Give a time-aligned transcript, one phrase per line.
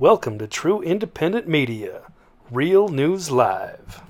[0.00, 2.04] Welcome to True Independent Media,
[2.50, 4.00] Real News Live.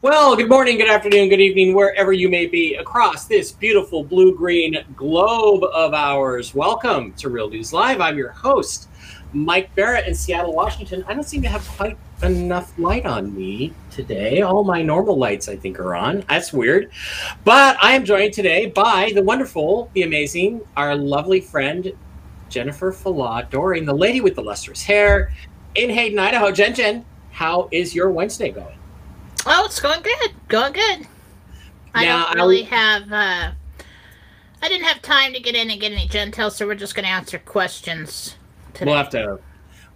[0.00, 4.34] Well, good morning, good afternoon, good evening, wherever you may be across this beautiful blue
[4.34, 6.54] green globe of ours.
[6.54, 8.00] Welcome to Real News Live.
[8.00, 8.88] I'm your host,
[9.32, 11.04] Mike Barrett in Seattle, Washington.
[11.08, 14.42] I don't seem to have quite enough light on me today.
[14.42, 16.24] All my normal lights, I think, are on.
[16.28, 16.90] That's weird.
[17.44, 21.92] But I am joined today by the wonderful, the amazing, our lovely friend,
[22.48, 25.32] Jennifer Falah Doring, the lady with the lustrous hair
[25.76, 26.50] in Hayden, Idaho.
[26.50, 28.76] Jen Jen, how is your Wednesday going?
[29.46, 30.32] Oh, it's going good.
[30.48, 31.06] Going good.
[31.94, 33.12] I Now, don't I really w- have.
[33.12, 33.52] uh
[34.62, 37.04] I didn't have time to get in and get any gentel, so we're just going
[37.06, 38.36] to answer questions
[38.72, 38.90] today.
[38.90, 39.38] We'll have to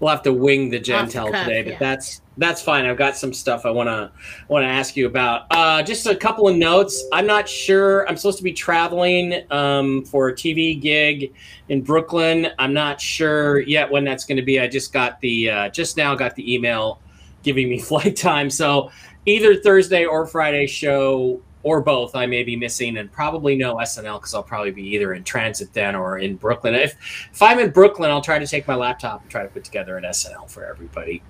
[0.00, 1.78] we'll have to wing the gentel cuff, today, but yeah.
[1.78, 2.84] that's that's fine.
[2.84, 4.10] I've got some stuff I want to
[4.48, 5.46] want to ask you about.
[5.50, 7.04] Uh, just a couple of notes.
[7.12, 8.08] I'm not sure.
[8.08, 11.32] I'm supposed to be traveling um, for a TV gig
[11.68, 12.48] in Brooklyn.
[12.58, 14.60] I'm not sure yet when that's going to be.
[14.60, 17.00] I just got the uh, just now got the email
[17.42, 18.50] giving me flight time.
[18.50, 18.90] So
[19.26, 24.20] either Thursday or Friday show or both I may be missing and probably no SNL
[24.20, 26.74] because I'll probably be either in transit then or in Brooklyn.
[26.74, 26.94] If
[27.32, 29.96] if I'm in Brooklyn, I'll try to take my laptop and try to put together
[29.96, 31.22] an SNL for everybody.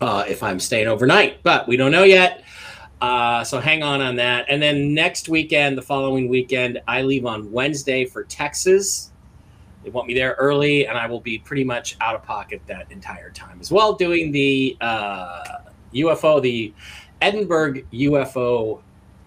[0.00, 2.42] Uh, if I'm staying overnight, but we don't know yet.
[3.00, 4.46] Uh, so hang on on that.
[4.48, 9.12] And then next weekend, the following weekend, I leave on Wednesday for Texas.
[9.84, 12.90] They want me there early, and I will be pretty much out of pocket that
[12.90, 15.58] entire time as well, doing the uh,
[15.94, 16.72] UFO, the
[17.20, 18.82] Edinburg UFO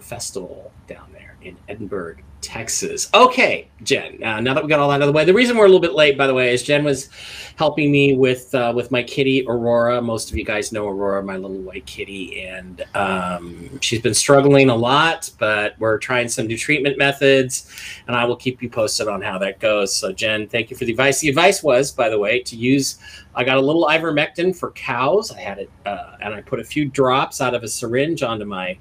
[0.06, 3.10] Festival down there in Edinburg, Texas.
[3.14, 4.22] Okay, Jen.
[4.24, 5.68] Uh, now that we got all that out of the way, the reason we're a
[5.68, 7.10] little bit late, by the way, is Jen was
[7.56, 10.02] helping me with uh, with my kitty Aurora.
[10.02, 14.70] Most of you guys know Aurora, my little white kitty, and um, she's been struggling
[14.70, 15.32] a lot.
[15.40, 17.72] But we're trying some new treatment methods,
[18.08, 19.96] and I will keep you posted on how that goes.
[19.96, 21.20] So, Jen, thank you for the advice.
[21.20, 23.00] The advice was, by the way, to use.
[23.34, 25.32] I got a little ivermectin for cows.
[25.32, 28.46] I had it, uh, and I put a few drops out of a syringe onto
[28.46, 28.78] my.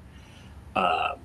[0.75, 1.15] Uh,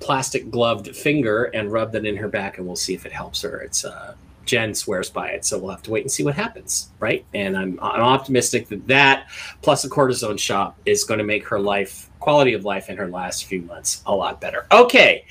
[0.00, 3.42] plastic gloved finger and rub that in her back and we'll see if it helps
[3.42, 4.14] her it's uh
[4.44, 7.56] jen swears by it so we'll have to wait and see what happens right and
[7.56, 9.28] i'm, I'm optimistic that that
[9.60, 13.08] plus a cortisone shot is going to make her life quality of life in her
[13.08, 15.26] last few months a lot better okay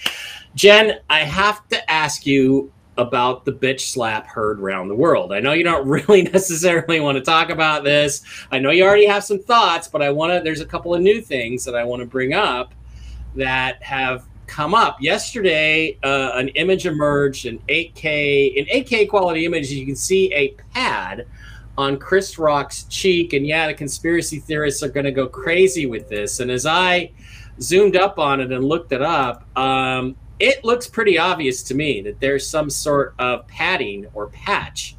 [0.53, 5.31] jen i have to ask you about the bitch slap heard around the world.
[5.31, 8.23] I know you don't really necessarily want to talk about this.
[8.51, 10.41] I know you already have some thoughts, but I want to.
[10.43, 12.73] There's a couple of new things that I want to bring up
[13.35, 15.01] that have come up.
[15.01, 19.69] Yesterday uh, an image emerged, an 8k an 8k quality image.
[19.69, 21.27] You can see a pad
[21.77, 23.33] on chris rock's cheek.
[23.33, 26.39] And yeah the conspiracy theorists are going to go crazy with this.
[26.39, 27.11] And as i
[27.61, 32.01] zoomed up on it and looked it up um, it looks pretty obvious to me
[32.01, 34.95] that there's some sort of padding or patch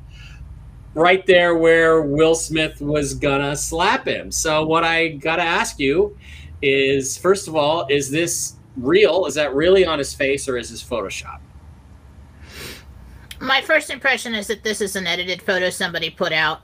[0.94, 4.31] right there where will smith was gonna slap him.
[4.31, 6.16] So what i gotta ask you
[6.60, 9.27] is first of all is this real?
[9.27, 11.41] Is that really on his face or is this Photoshop?
[13.41, 16.61] My first impression is that this is an edited photo somebody put out.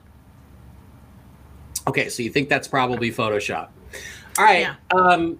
[1.87, 3.69] Okay, so you think that's probably Photoshop.
[4.37, 4.61] All right.
[4.61, 4.75] Yeah.
[4.93, 5.39] Um,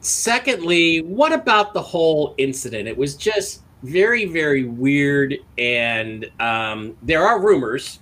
[0.00, 2.88] secondly, what about the whole incident?
[2.88, 5.36] It was just very, very weird.
[5.58, 8.00] And um, there are rumors,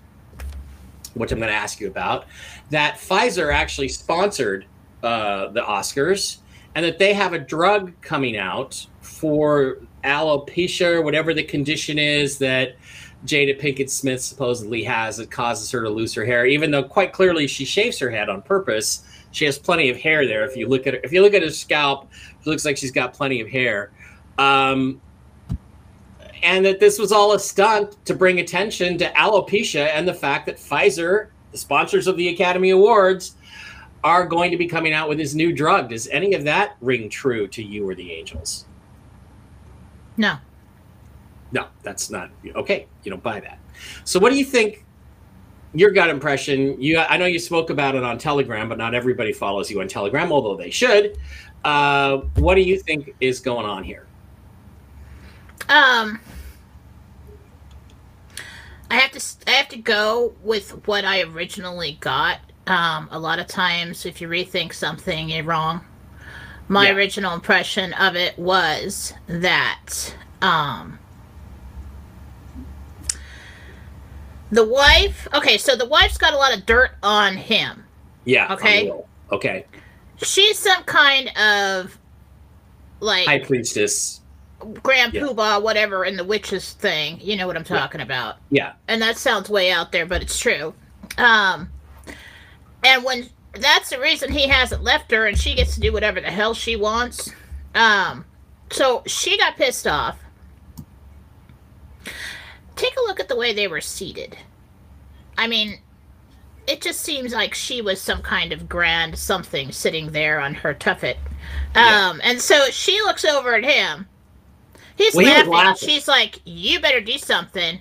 [1.15, 2.27] which I'm going to ask you about,
[2.71, 4.65] that Pfizer actually sponsored
[5.03, 6.39] uh, the Oscars
[6.75, 12.39] and that they have a drug coming out for alopecia or whatever the condition is
[12.39, 12.77] that
[13.27, 17.13] Jada Pinkett Smith supposedly has that causes her to lose her hair, even though quite
[17.13, 19.05] clearly she shaves her head on purpose.
[19.31, 20.45] She has plenty of hair there.
[20.45, 22.11] If you look at her, if you look at her scalp,
[22.41, 23.93] it looks like she's got plenty of hair.
[24.39, 25.01] Um,
[26.43, 30.47] and that this was all a stunt to bring attention to alopecia and the fact
[30.47, 33.37] that Pfizer, the sponsors of the Academy Awards,
[34.05, 35.89] are going to be coming out with this new drug.
[35.89, 38.67] Does any of that ring true to you or the Angels?
[40.17, 40.37] No.
[41.53, 42.87] No, that's not okay.
[43.05, 43.59] You don't buy that.
[44.05, 44.85] So, what do you think?
[45.75, 46.81] Your gut impression.
[46.81, 49.89] You, I know you spoke about it on Telegram, but not everybody follows you on
[49.89, 51.17] Telegram, although they should.
[51.65, 54.07] Uh, what do you think is going on here?
[55.69, 56.21] Um
[58.91, 62.41] I have to I have to go with what I originally got.
[62.67, 65.85] Um a lot of times if you rethink something you're wrong.
[66.69, 66.95] My Yeah.
[66.95, 70.99] original impression of it was that um
[74.51, 77.85] the wife okay, so the wife's got a lot of dirt on him.
[78.25, 78.53] Yeah.
[78.55, 78.93] Okay.
[79.33, 79.65] Okay.
[80.19, 81.99] she's some kind of
[83.01, 84.21] like High priestess.
[84.85, 85.23] Grand Yeah.
[85.23, 87.19] Poobah, whatever, in the witches thing.
[87.21, 88.37] You know what I'm talking about.
[88.51, 88.75] Yeah.
[88.87, 90.73] And that sounds way out there, but it's true.
[91.19, 91.69] Um,
[92.83, 96.21] and when that's the reason he hasn't left her, and she gets to do whatever
[96.21, 97.31] the hell she wants.
[97.75, 98.25] Um,
[98.71, 100.19] so she got pissed off.
[102.77, 104.37] Take a look at the way they were seated.
[105.37, 105.79] I mean,
[106.67, 110.75] it just seems like she was some kind of grand something sitting there on her
[110.75, 111.17] tuffet.
[111.75, 112.09] Yeah.
[112.11, 114.07] Um, and so she looks over at him.
[114.97, 115.51] He's Well, he laughing.
[115.51, 115.89] laughing.
[115.89, 117.81] She's like, "You better do something,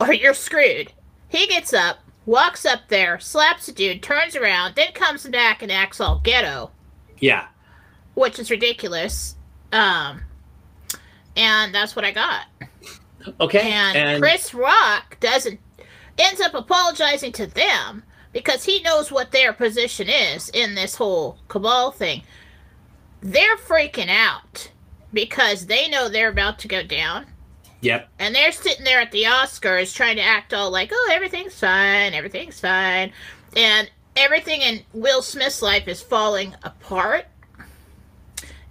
[0.00, 0.92] or you're screwed."
[1.28, 1.98] He gets up,
[2.30, 6.70] walks up there, slaps the dude, turns around, then comes back and acts all ghetto,
[7.18, 7.48] Yeah.
[8.14, 9.34] which is ridiculous.
[9.72, 10.22] Um,
[11.36, 12.46] and that's what I got.
[13.40, 13.72] Okay.
[13.72, 15.58] And, Chris Rock doesn't
[16.18, 21.38] ends up apologizing to them because he knows what their position is in this whole
[21.48, 22.22] cabal thing.
[23.20, 24.70] They're freaking out
[25.12, 27.26] because they know they're about to go down.
[27.82, 28.08] Yep.
[28.18, 32.12] And they're sitting there at the Oscars trying to act all like, oh, everything's fine,
[32.12, 33.12] everything's fine.
[33.56, 37.26] And everything in Will Smith's life is falling apart.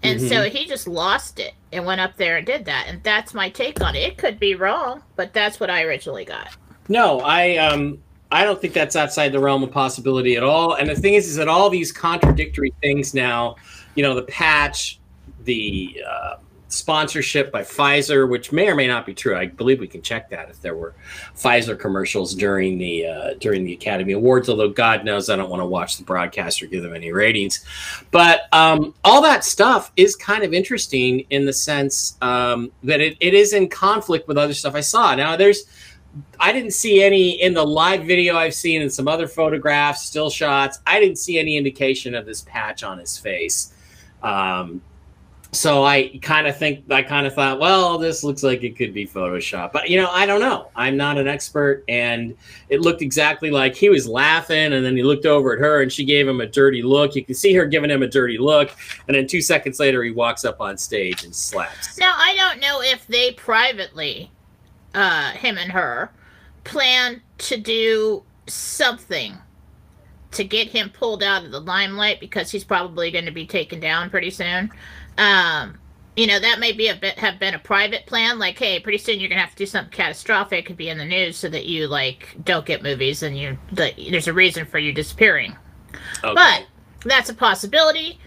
[0.01, 2.85] And so he just lost it and went up there and did that.
[2.87, 3.99] And that's my take on it.
[3.99, 6.55] It could be wrong, but that's what I originally got.
[6.87, 8.01] No, I um
[8.31, 10.73] I don't think that's outside the realm of possibility at all.
[10.73, 13.55] And the thing is, is that all these contradictory things now,
[13.95, 14.99] you know, the patch,
[15.43, 16.35] the uh,
[16.69, 19.35] sponsorship by Pfizer, which may or may not be true.
[19.35, 20.95] I believe we can check that if there were
[21.35, 24.47] Pfizer commercials during the uh, during the Academy Awards.
[24.47, 27.65] Although God knows I don't want to watch the broadcast or give them any ratings.
[28.11, 33.17] But um, all that stuff is kind of interesting in the sense um, that it,
[33.19, 35.15] it is in conflict with other stuff I saw.
[35.15, 35.65] Now there's
[36.39, 40.29] I didn't see any in the live video I've seen and some other photographs, still
[40.29, 40.79] shots.
[40.87, 43.73] I didn't see any indication of this patch on his face.
[44.23, 44.81] Um,
[45.51, 48.93] so I kind of think I kind of thought, well, this looks like it could
[48.93, 50.69] be Photoshop, but you know, I don't know.
[50.75, 52.37] I'm not an expert, and
[52.69, 55.91] it looked exactly like he was laughing, and then he looked over at her, and
[55.91, 57.15] she gave him a dirty look.
[57.15, 58.71] You can see her giving him a dirty look,
[59.07, 61.97] and then two seconds later, he walks up on stage and slaps.
[61.97, 64.29] Now, I don't know if they privately,
[64.93, 66.11] uh, him and her,
[66.63, 69.35] plan to do something
[70.31, 73.79] to get him pulled out of the limelight because he's probably going to be taken
[73.79, 74.71] down pretty soon.
[75.17, 75.77] Um,
[76.15, 78.39] you know, that may be a bit have been a private plan.
[78.39, 81.05] Like, hey, pretty soon you're gonna have to do something catastrophic, could be in the
[81.05, 84.79] news, so that you like don't get movies and you that there's a reason for
[84.79, 85.55] you disappearing.
[86.23, 86.33] Okay.
[86.33, 86.67] But
[87.05, 88.19] that's a possibility.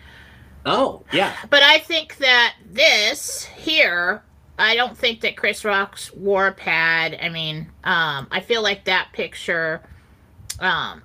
[0.65, 4.23] oh yeah, But I think that this here,
[4.59, 7.19] I don't think that Chris Rock's war pad.
[7.21, 9.83] I mean, um, I feel like that picture,
[10.61, 11.03] um,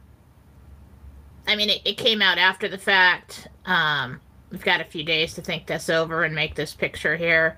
[1.48, 3.48] I mean, it, it came out after the fact.
[3.66, 4.20] Um,
[4.52, 7.58] we've got a few days to think this over and make this picture here.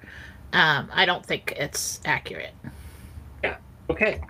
[0.53, 2.53] Um, I don't think it's accurate.
[3.44, 3.57] Yeah.
[3.89, 4.21] Okay.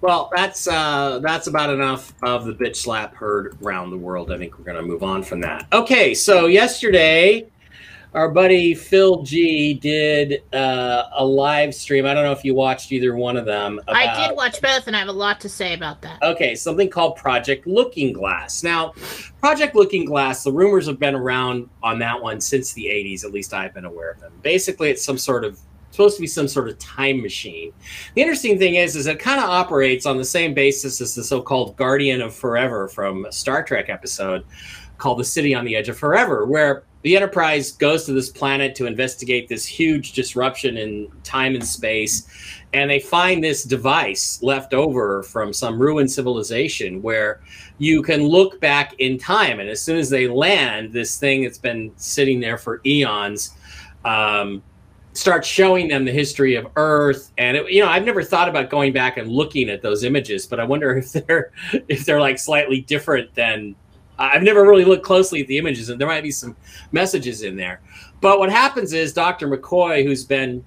[0.00, 4.30] Well, that's uh, that's about enough of the bitch slap heard around the world.
[4.32, 5.66] I think we're going to move on from that.
[5.72, 6.14] Okay.
[6.14, 7.46] So yesterday,
[8.14, 12.06] our buddy Phil G did uh, a live stream.
[12.06, 13.80] I don't know if you watched either one of them.
[13.88, 16.22] I did watch both, and I have a lot to say about that.
[16.22, 18.62] Okay, something called Project Looking Glass.
[18.62, 18.92] Now,
[19.40, 23.32] Project Looking Glass, the rumors have been around on that one since the 80s, at
[23.32, 24.32] least I've been aware of them.
[24.42, 25.58] Basically, it's some sort of
[25.90, 27.72] supposed to be some sort of time machine.
[28.14, 31.22] The interesting thing is is it kind of operates on the same basis as the
[31.22, 34.44] so-called Guardian of Forever from a Star Trek episode
[34.98, 38.74] called The City on the Edge of Forever, where the Enterprise goes to this planet
[38.76, 42.26] to investigate this huge disruption in time and space
[42.72, 47.40] and they find this device left over from some ruined civilization where
[47.78, 51.58] you can look back in time and as soon as they land this thing that's
[51.58, 53.54] been sitting there for eons
[54.04, 54.62] um,
[55.12, 58.70] starts showing them the history of earth and it, you know i've never thought about
[58.70, 61.52] going back and looking at those images but i wonder if they're
[61.88, 63.76] if they're like slightly different than
[64.18, 66.56] i've never really looked closely at the images and there might be some
[66.92, 67.80] messages in there.
[68.20, 70.64] But what happens is dr mccoy who's been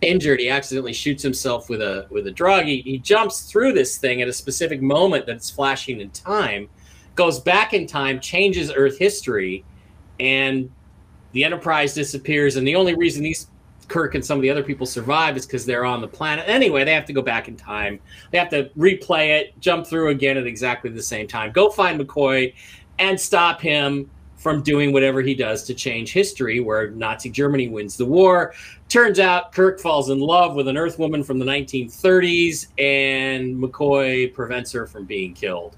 [0.00, 2.64] injured he accidentally shoots himself with a with a drug.
[2.64, 6.68] He, he jumps through this thing at a specific moment that's flashing in time
[7.14, 9.64] goes back in time changes earth history
[10.20, 10.70] and
[11.32, 12.56] the enterprise disappears.
[12.56, 13.48] And the only reason these
[13.84, 16.44] kirk and some of the other people survive is because they're on the planet.
[16.48, 18.00] Anyway they have to go back in time.
[18.30, 21.52] They have to replay it jump through again at exactly the same time.
[21.52, 22.54] Go find mccoy
[22.98, 27.96] and stop him from doing whatever he does to change history where nazi germany wins
[27.96, 28.52] the war.
[28.88, 34.32] Turns out Kirk falls in love with an Earth woman from the 1930s, and McCoy
[34.32, 35.76] prevents her from being killed.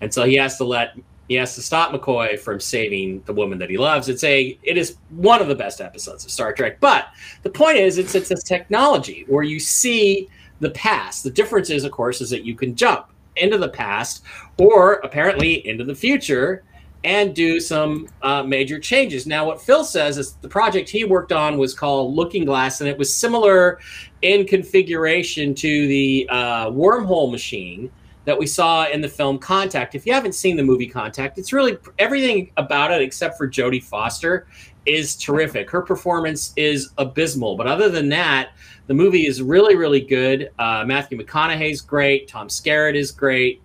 [0.00, 0.96] And so he has to let
[1.28, 4.08] He has to stop McCoy from saving the woman that he loves.
[4.08, 6.78] It's a it is one of the best episodes of Star Trek.
[6.80, 7.08] But
[7.42, 10.28] the point is, it's it's a technology where you see
[10.60, 11.24] the past.
[11.24, 14.22] The difference is, of course, is that you can jump into the past
[14.58, 16.62] or apparently into the future
[17.04, 19.26] and do some uh, major changes.
[19.26, 22.90] Now, what Phil says is the project he worked on was called Looking Glass, and
[22.90, 23.78] it was similar
[24.22, 27.90] in configuration to the uh, wormhole machine
[28.26, 29.94] that we saw in the film Contact.
[29.94, 33.82] If you haven't seen the movie Contact, it's really everything about it except for Jodie
[33.82, 34.46] Foster
[34.84, 35.70] is terrific.
[35.70, 38.50] Her performance is abysmal, but other than that,
[38.88, 40.50] the movie is really, really good.
[40.58, 42.28] Uh, Matthew McConaughey's great.
[42.28, 43.62] Tom Skerritt is great.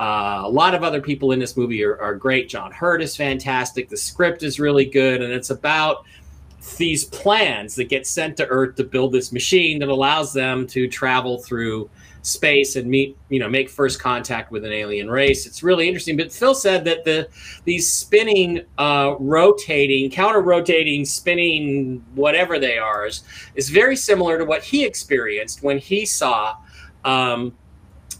[0.00, 2.48] Uh, a lot of other people in this movie are, are, great.
[2.48, 3.88] John Hurt is fantastic.
[3.88, 6.04] The script is really good, and it's about
[6.78, 10.88] these plans that get sent to Earth to build this machine that allows them to
[10.88, 11.88] travel through
[12.24, 15.46] space and meet, you know, make first contact with an alien race.
[15.46, 16.16] It's really interesting.
[16.16, 17.28] But Phil said that the
[17.64, 23.22] these spinning, uh, rotating, counter rotating, spinning, whatever they are, is,
[23.54, 26.56] is very similar to what he experienced when he saw.
[27.04, 27.54] Um,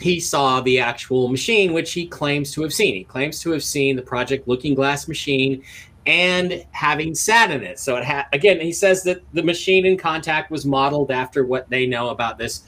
[0.01, 2.95] he saw the actual machine, which he claims to have seen.
[2.95, 5.63] He claims to have seen the Project Looking Glass machine
[6.05, 7.79] and having sat in it.
[7.79, 11.71] So it had again, he says that the machine in contact was modeled after what
[11.71, 12.65] they know about this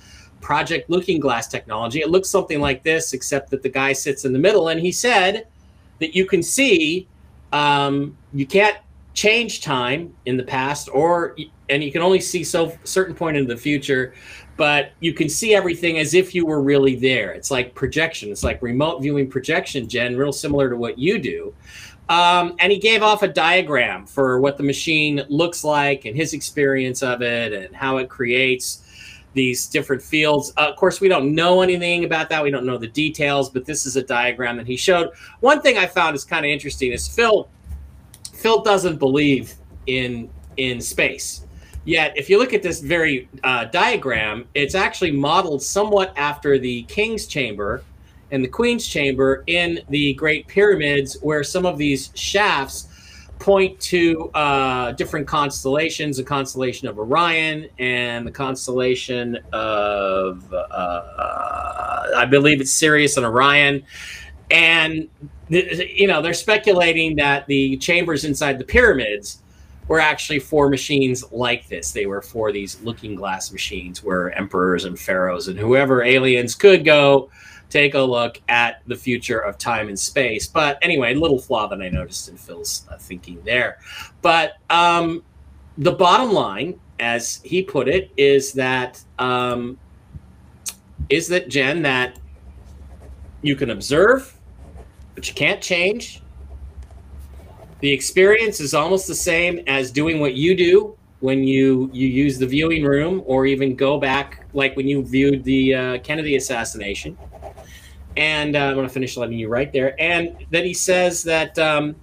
[0.46, 1.98] Project Looking Glass technology.
[1.98, 4.92] It looks something like this, except that the guy sits in the middle, and he
[4.92, 5.48] said
[5.98, 7.08] that you can see
[7.52, 8.76] um, you can't
[9.12, 11.36] change time in the past, or
[11.68, 14.14] and you can only see so certain point in the future
[14.56, 17.32] but you can see everything as if you were really there.
[17.32, 18.30] It's like projection.
[18.30, 21.54] It's like remote viewing projection, Jen, real similar to what you do.
[22.08, 26.32] Um, and he gave off a diagram for what the machine looks like and his
[26.32, 28.85] experience of it and how it creates
[29.36, 30.52] these different fields.
[30.56, 32.42] Uh, of course, we don't know anything about that.
[32.42, 35.10] We don't know the details, but this is a diagram that he showed.
[35.40, 37.48] One thing I found is kind of interesting is Phil.
[38.32, 39.54] Phil doesn't believe
[39.86, 41.44] in in space.
[41.84, 46.82] Yet, if you look at this very uh, diagram, it's actually modeled somewhat after the
[46.84, 47.84] king's chamber
[48.32, 52.85] and the queen's chamber in the Great Pyramids, where some of these shafts
[53.38, 62.24] point to uh, different constellations the constellation of Orion and the constellation of, uh, I
[62.24, 63.84] believe it's Sirius and Orion.
[64.50, 65.08] And,
[65.48, 69.42] you know, they're speculating that the chambers inside the pyramids
[69.88, 71.92] were actually for machines like this.
[71.92, 76.84] They were for these looking glass machines where emperors and pharaohs and whoever aliens could
[76.84, 77.30] go
[77.68, 80.46] take a look at the future of time and space.
[80.46, 83.78] But anyway, little flaw that I noticed in Phil's uh, thinking there.
[84.22, 85.22] But um,
[85.78, 89.78] the bottom line, as he put it, is that um,
[91.08, 92.18] is that Jen that
[93.42, 94.36] you can observe,
[95.14, 96.22] but you can't change
[97.80, 102.38] the experience is almost the same as doing what you do when you you use
[102.38, 107.16] the viewing room or even go back like when you viewed the uh, kennedy assassination
[108.16, 111.58] and uh, i'm going to finish letting you right there and that he says that
[111.58, 111.94] um,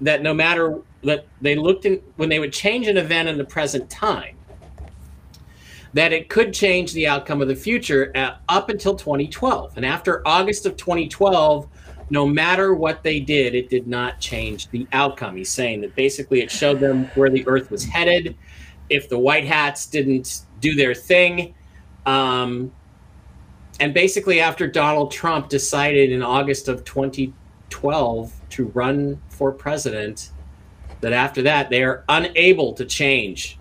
[0.00, 3.44] that no matter that they looked in when they would change an event in the
[3.44, 4.36] present time
[5.94, 10.26] that it could change the outcome of the future uh, up until 2012 and after
[10.26, 11.68] august of 2012
[12.10, 15.36] no matter what they did, it did not change the outcome.
[15.36, 18.36] He's saying that basically it showed them where the Earth was headed.
[18.88, 21.54] If the White Hats didn't do their thing,
[22.04, 22.70] um,
[23.80, 30.30] and basically after Donald Trump decided in August of 2012 to run for president,
[31.00, 33.58] that after that they are unable to change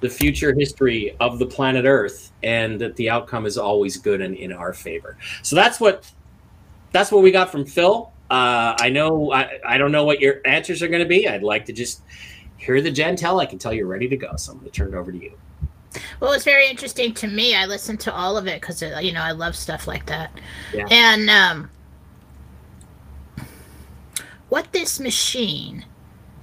[0.00, 4.34] the future history of the planet Earth, and that the outcome is always good and
[4.34, 5.16] in our favor.
[5.42, 6.10] So that's what
[6.92, 8.10] that's what we got from Phil.
[8.30, 11.28] Uh, I know I, I don't know what your answers are going to be.
[11.28, 12.02] I'd like to just
[12.56, 13.40] hear the gen tell.
[13.40, 14.36] I can tell you're ready to go.
[14.36, 15.36] So I'm going to turn it over to you.
[16.20, 17.54] Well, it's very interesting to me.
[17.54, 20.30] I listened to all of it because uh, you know I love stuff like that.
[20.72, 20.86] Yeah.
[20.90, 21.70] And um,
[24.48, 25.84] what this machine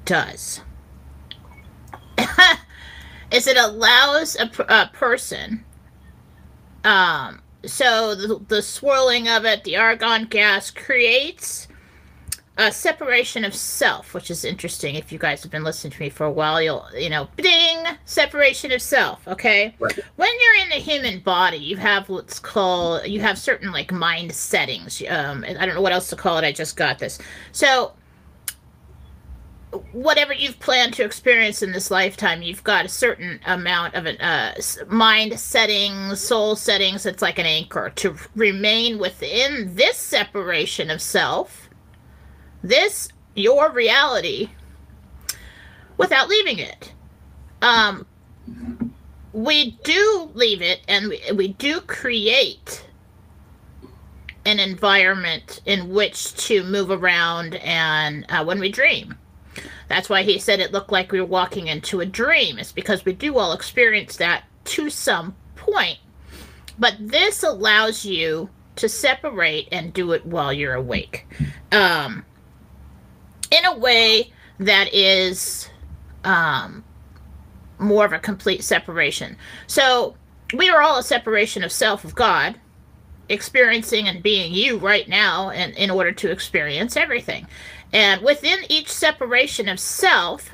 [0.06, 0.62] does
[3.32, 5.63] is it allows a, a person
[6.88, 11.66] um, so the, the swirling of it, the argon gas creates
[12.58, 14.96] a separation of self, which is interesting.
[14.96, 17.86] If you guys have been listening to me for a while, you'll you know, ding,
[18.06, 19.28] separation of self.
[19.28, 20.00] Okay, right.
[20.16, 24.32] when you're in the human body, you have what's called you have certain like mind
[24.32, 25.04] settings.
[25.08, 26.46] Um, I don't know what else to call it.
[26.46, 27.20] I just got this.
[27.52, 27.94] So
[29.92, 34.20] whatever you've planned to experience in this lifetime, you've got a certain amount of an,
[34.20, 34.56] uh,
[34.88, 37.06] mind settings, soul settings.
[37.06, 41.66] It's like an anchor to remain within this separation of self
[42.67, 44.50] this your reality
[45.97, 46.93] without leaving it.
[47.62, 48.05] Um,
[49.33, 52.86] we do leave it and we, we do create
[54.45, 59.15] an environment in which to move around and uh, when we dream.
[59.89, 62.57] That's why he said it looked like we were walking into a dream.
[62.57, 66.00] It's because we do all experience that to some point.
[66.79, 71.25] But this allows you to separate and do it while you're awake.
[71.71, 72.24] Um,
[73.51, 75.70] in a way that is
[76.24, 76.84] um,
[77.80, 79.38] more of a complete separation.
[79.68, 80.16] So
[80.54, 82.60] we are all a separation of self of God,
[83.30, 87.48] experiencing and being you right now, and in order to experience everything.
[87.94, 90.51] And within each separation of self,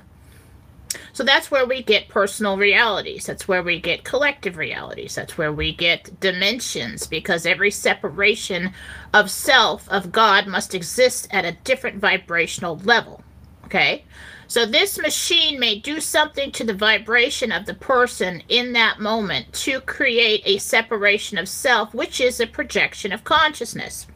[1.13, 3.27] so that's where we get personal realities.
[3.27, 5.13] That's where we get collective realities.
[5.13, 8.74] That's where we get dimensions because every separation
[9.13, 13.24] of self, of God, must exist at a different vibrational level.
[13.65, 14.05] Okay?
[14.48, 19.53] So this machine may do something to the vibration of the person in that moment
[19.53, 24.08] to create a separation of self, which is a projection of consciousness.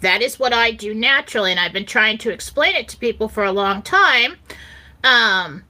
[0.00, 3.28] That is what I do naturally, and I've been trying to explain it to people
[3.28, 4.36] for a long time.
[5.02, 5.64] Um,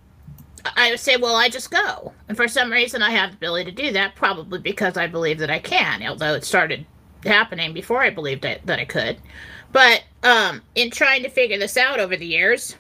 [0.77, 2.13] I would say, well, I just go.
[2.29, 5.39] And for some reason, I have the ability to do that, probably because I believe
[5.39, 6.87] that I can, although it started
[7.25, 9.19] happening before I believed it, that I could.
[9.73, 12.77] But um, in trying to figure this out over the years,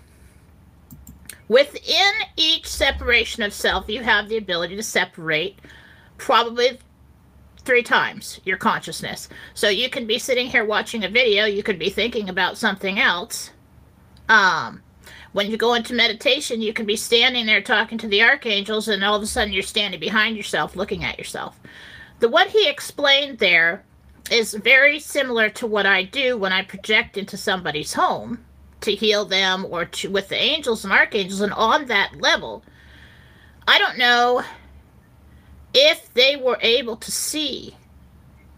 [1.48, 5.58] within each separation of self, you have the ability to separate
[6.18, 6.78] probably
[7.64, 9.28] three times your consciousness.
[9.54, 12.98] So you can be sitting here watching a video, you could be thinking about something
[12.98, 13.50] else.
[14.28, 14.82] Um,
[15.36, 19.04] when you go into meditation, you can be standing there talking to the archangels, and
[19.04, 21.60] all of a sudden you're standing behind yourself, looking at yourself.
[22.20, 23.84] The what he explained there
[24.30, 28.46] is very similar to what I do when I project into somebody's home
[28.80, 32.64] to heal them or to with the angels and archangels and on that level.
[33.68, 34.42] I don't know
[35.74, 37.76] if they were able to see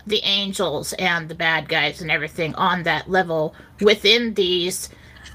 [0.07, 4.91] the angels and the bad guys and everything on that level within these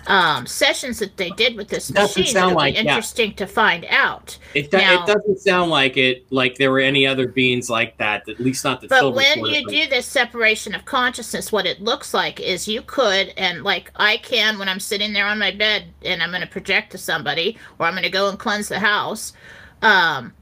[0.07, 2.33] um, sessions that they did with this Doesn't machine.
[2.33, 2.89] sound like- be yeah.
[2.91, 4.37] interesting to find out.
[4.53, 7.97] It, do- Now- it doesn't sound like it like there were any other beings like
[7.97, 8.27] that.
[8.27, 12.13] At least not the But when you do this separation of consciousness, what it looks
[12.13, 15.85] like is you could, and like I can when I'm sitting there on my bed
[16.03, 18.79] and I'm going to project to somebody, or I'm going to go and cleanse the
[18.79, 19.33] house.
[19.81, 20.33] Um,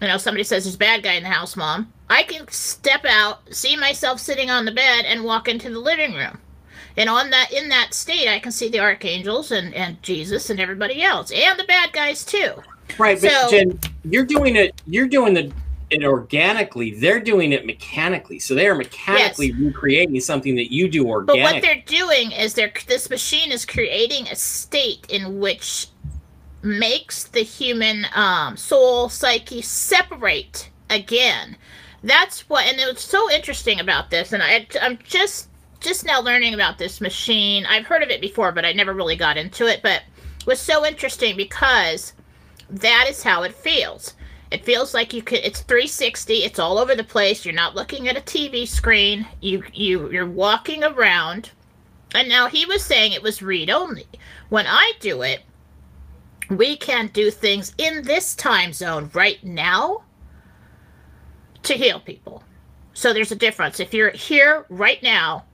[0.00, 1.92] you know, somebody says there's a bad guy in the house, mom.
[2.10, 6.14] I can step out, see myself sitting on the bed, and walk into the living
[6.14, 6.38] room.
[6.98, 10.58] And on that, in that state, I can see the archangels and and Jesus and
[10.58, 12.54] everybody else, and the bad guys too.
[12.98, 14.82] right, but Jen, you're doing it.
[14.86, 15.52] You're doing the
[15.90, 16.94] it organically.
[16.94, 18.38] They're doing it mechanically.
[18.38, 22.72] So they are mechanically recreating something that you do But what they're doing is they're
[22.86, 25.88] this machine is creating a state in which
[26.62, 31.56] makes the human um, soul psyche separate again.
[32.02, 35.48] That's what, and what's so interesting about this, and I, I'm just
[35.80, 37.66] just now learning about this machine.
[37.66, 39.80] I've heard of it before, but I never really got into it.
[39.82, 40.02] But
[40.40, 42.12] it was so interesting because
[42.70, 44.14] that is how it feels.
[44.50, 45.40] It feels like you could.
[45.40, 46.34] It's 360.
[46.44, 47.44] It's all over the place.
[47.44, 49.26] You're not looking at a TV screen.
[49.40, 51.50] You you you're walking around.
[52.14, 54.06] And now he was saying it was read only.
[54.48, 55.42] When I do it,
[56.48, 60.04] we can do things in this time zone right now
[61.64, 62.42] to heal people.
[62.94, 63.78] So there's a difference.
[63.78, 65.44] If you're here right now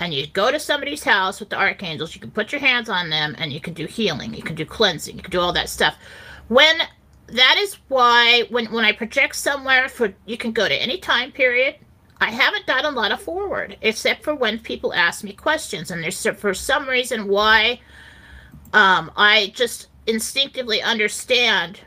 [0.00, 3.10] and you go to somebody's house with the archangels, you can put your hands on
[3.10, 5.68] them and you can do healing, you can do cleansing, you can do all that
[5.68, 5.96] stuff.
[6.48, 6.80] When
[7.32, 11.32] that is why when when I project somewhere for you can go to any time
[11.32, 11.76] period.
[12.22, 16.02] I haven't done a lot of forward except for when people ask me questions and
[16.02, 17.80] there's for some reason why
[18.74, 21.80] um, I just instinctively understand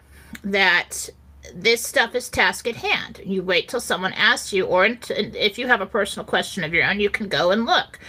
[0.44, 1.10] that
[1.54, 3.22] this stuff is task at hand.
[3.24, 6.86] You wait till someone asks you, or if you have a personal question of your
[6.86, 8.00] own, you can go and look.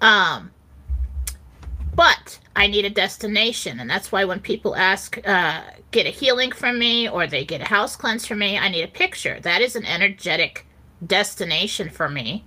[0.00, 0.50] Um,
[1.94, 6.52] but I need a destination, and that's why when people ask, uh, get a healing
[6.52, 9.40] from me, or they get a house cleanse from me, I need a picture.
[9.40, 10.66] That is an energetic
[11.06, 12.44] destination for me,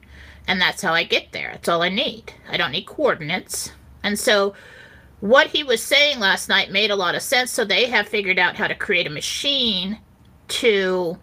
[0.48, 1.52] and that's how I get there.
[1.54, 2.34] That's all I need.
[2.50, 3.72] I don't need coordinates.
[4.04, 4.54] And so,
[5.22, 7.52] what he was saying last night made a lot of sense.
[7.52, 10.00] So, they have figured out how to create a machine
[10.48, 11.18] to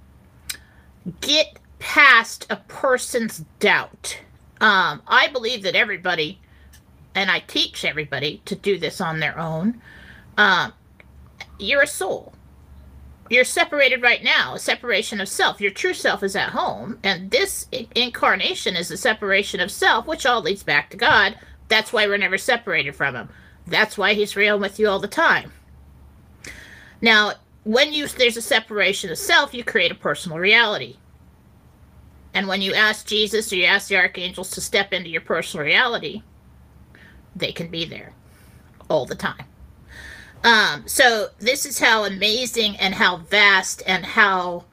[1.21, 4.21] get past a person's doubt.
[4.61, 6.41] Um, I believe that everybody,
[7.15, 9.81] and I teach everybody to do this on their own.
[10.37, 10.73] Um,
[11.59, 12.33] you're a soul.
[13.31, 15.61] You're separated right now, a separation of self.
[15.61, 20.27] Your true self is at home, and this incarnation is a separation of self, which
[20.27, 21.39] all leads back to God.
[21.69, 23.29] That's why we're never separated from him.
[23.67, 25.53] That's why he's real with you all the time.
[27.01, 27.33] Now,
[27.65, 30.97] when you there's a separation of self, you create a personal reality.
[32.35, 35.67] And when you ask Jesus or you ask the archangels to step into your personal
[35.67, 36.23] reality,
[37.37, 38.15] they can be there
[38.89, 39.45] all the time.
[40.45, 44.65] Um, so this is how amazing and how vast and how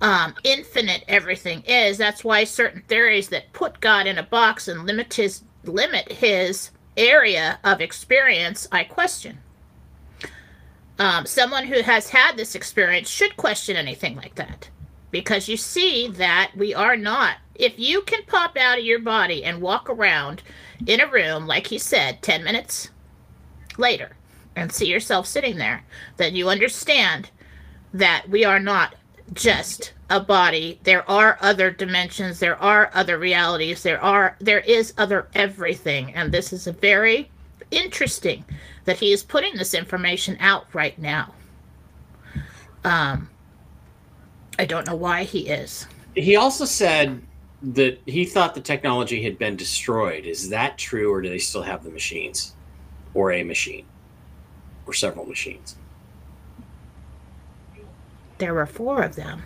[0.00, 1.98] um, infinite everything is.
[1.98, 6.70] That's why certain theories that put God in a box and limit his limit his
[6.96, 9.38] area of experience, I question.
[10.98, 14.68] Um, someone who has had this experience should question anything like that
[15.10, 17.36] because you see that we are not.
[17.54, 20.42] If you can pop out of your body and walk around
[20.86, 22.90] in a room, like he said, 10 minutes
[23.76, 24.10] later,
[24.56, 25.84] and see yourself sitting there,
[26.16, 27.30] then you understand
[27.92, 28.96] that we are not
[29.32, 30.80] just a body.
[30.82, 36.12] There are other dimensions, there are other realities, there are there is other everything.
[36.14, 37.30] And this is a very
[37.70, 38.44] interesting
[38.84, 41.34] that he is putting this information out right now.
[42.84, 43.28] Um
[44.58, 45.86] I don't know why he is.
[46.14, 47.22] He also said
[47.62, 50.24] that he thought the technology had been destroyed.
[50.24, 52.54] Is that true, or do they still have the machines,
[53.14, 53.86] or a machine,
[54.86, 55.76] or several machines?
[58.38, 59.42] There were four of them.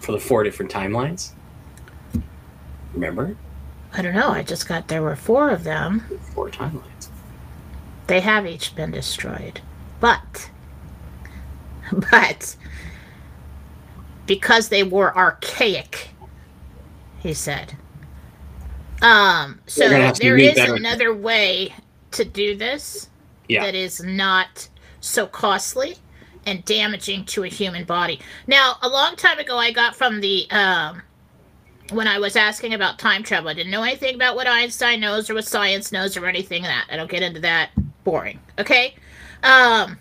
[0.00, 1.32] For the four different timelines?
[2.92, 3.36] Remember?
[3.96, 4.28] I don't know.
[4.28, 6.00] I just got there were four of them.
[6.34, 7.08] Four timelines.
[8.06, 9.60] They have each been destroyed.
[10.00, 10.50] But,
[12.10, 12.56] but,
[14.26, 16.10] because they were archaic,
[17.20, 17.74] he said.
[19.02, 20.74] Um, so They're gonna have to there be is better.
[20.74, 21.72] another way
[22.12, 23.08] to do this
[23.48, 23.64] Yeah.
[23.64, 24.68] that is not
[25.00, 25.96] so costly
[26.46, 28.20] and damaging to a human body.
[28.46, 31.02] Now, a long time ago, I got from the um,
[31.90, 33.48] when I was asking about time travel.
[33.48, 36.68] I didn't know anything about what Einstein knows or what science knows or anything of
[36.68, 36.86] that.
[36.90, 37.70] I don't get into that.
[38.04, 38.40] Boring.
[38.58, 38.94] Okay.
[39.42, 39.98] Um,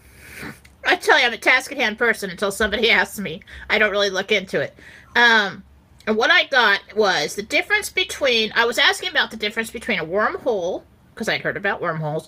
[0.86, 3.42] I tell you, I'm a task at hand person until somebody asks me.
[3.70, 4.76] I don't really look into it.
[5.16, 5.64] Um,
[6.08, 8.52] and what I got was the difference between.
[8.56, 12.28] I was asking about the difference between a wormhole because I'd heard about wormholes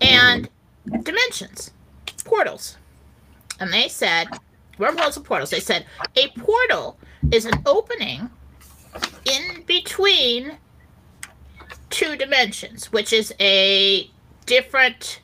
[0.00, 0.48] and
[1.02, 1.72] dimensions,
[2.24, 2.76] portals.
[3.60, 4.28] And they said,
[4.78, 5.50] wormholes and portals.
[5.50, 5.84] They said
[6.16, 6.96] a portal
[7.32, 8.30] is an opening
[9.24, 10.58] in between
[11.90, 14.10] two dimensions, which is a
[14.46, 15.20] different,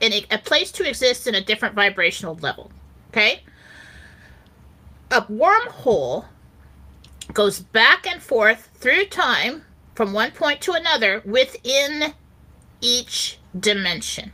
[0.00, 2.70] in a, a place to exist in a different vibrational level.
[3.10, 3.42] Okay?
[5.10, 6.26] A wormhole
[7.32, 9.62] goes back and forth through time
[9.94, 12.14] from one point to another within
[12.80, 14.32] each dimension.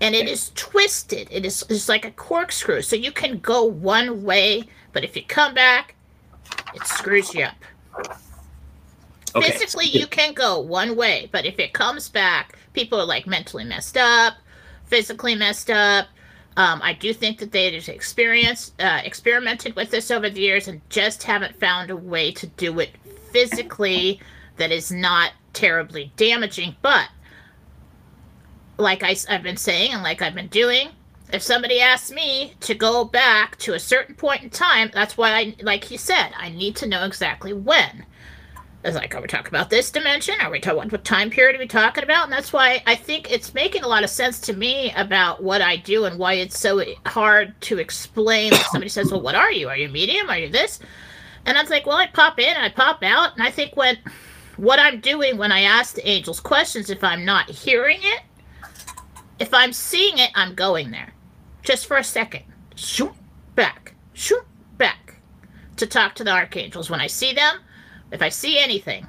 [0.00, 1.28] And it is twisted.
[1.30, 2.82] It is it's like a corkscrew.
[2.82, 5.94] So you can go one way, but if you come back,
[6.76, 7.54] it screws you up.
[9.34, 9.50] Okay.
[9.50, 13.64] Physically, you can go one way, but if it comes back, people are like mentally
[13.64, 14.34] messed up,
[14.86, 16.06] physically messed up.
[16.56, 20.68] Um, I do think that they have experienced, uh, experimented with this over the years
[20.68, 22.90] and just haven't found a way to do it
[23.30, 24.20] physically
[24.56, 26.74] that is not terribly damaging.
[26.80, 27.08] But
[28.78, 30.88] like I, have been saying and like I've been doing,
[31.32, 35.32] if somebody asks me to go back to a certain point in time, that's why
[35.32, 38.06] I, like he said, I need to know exactly when.
[38.84, 40.36] It's like, are we talking about this dimension?
[40.40, 42.24] Are we talking what time period are we talking about?
[42.24, 45.60] And that's why I think it's making a lot of sense to me about what
[45.60, 48.52] I do and why it's so hard to explain.
[48.52, 49.68] Somebody says, "Well, what are you?
[49.68, 50.30] Are you medium?
[50.30, 50.78] Are you this?"
[51.46, 53.74] And I was like, "Well, I pop in and I pop out." And I think
[53.76, 53.98] when
[54.56, 58.20] what I'm doing when I ask the angels questions, if I'm not hearing it,
[59.40, 61.12] if I'm seeing it, I'm going there,
[61.66, 62.44] just for a second,
[62.76, 63.12] shoot
[63.56, 64.44] back, shoot
[64.78, 65.16] back,
[65.76, 66.88] to talk to the archangels.
[66.88, 67.56] When I see them,
[68.12, 69.06] if I see anything.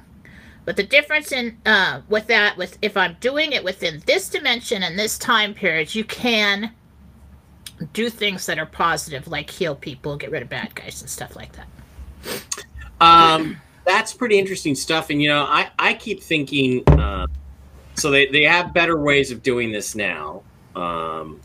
[0.64, 4.82] But the difference in uh, with that, with if I'm doing it within this dimension
[4.82, 6.72] and this time period, you can
[7.92, 11.36] do things that are positive, like heal people, get rid of bad guys, and stuff
[11.36, 12.44] like that.
[13.00, 15.08] Um, that's pretty interesting stuff.
[15.08, 16.86] And you know, I I keep thinking.
[16.88, 17.28] Uh,
[17.94, 20.42] so they they have better ways of doing this now.
[20.76, 21.40] Um,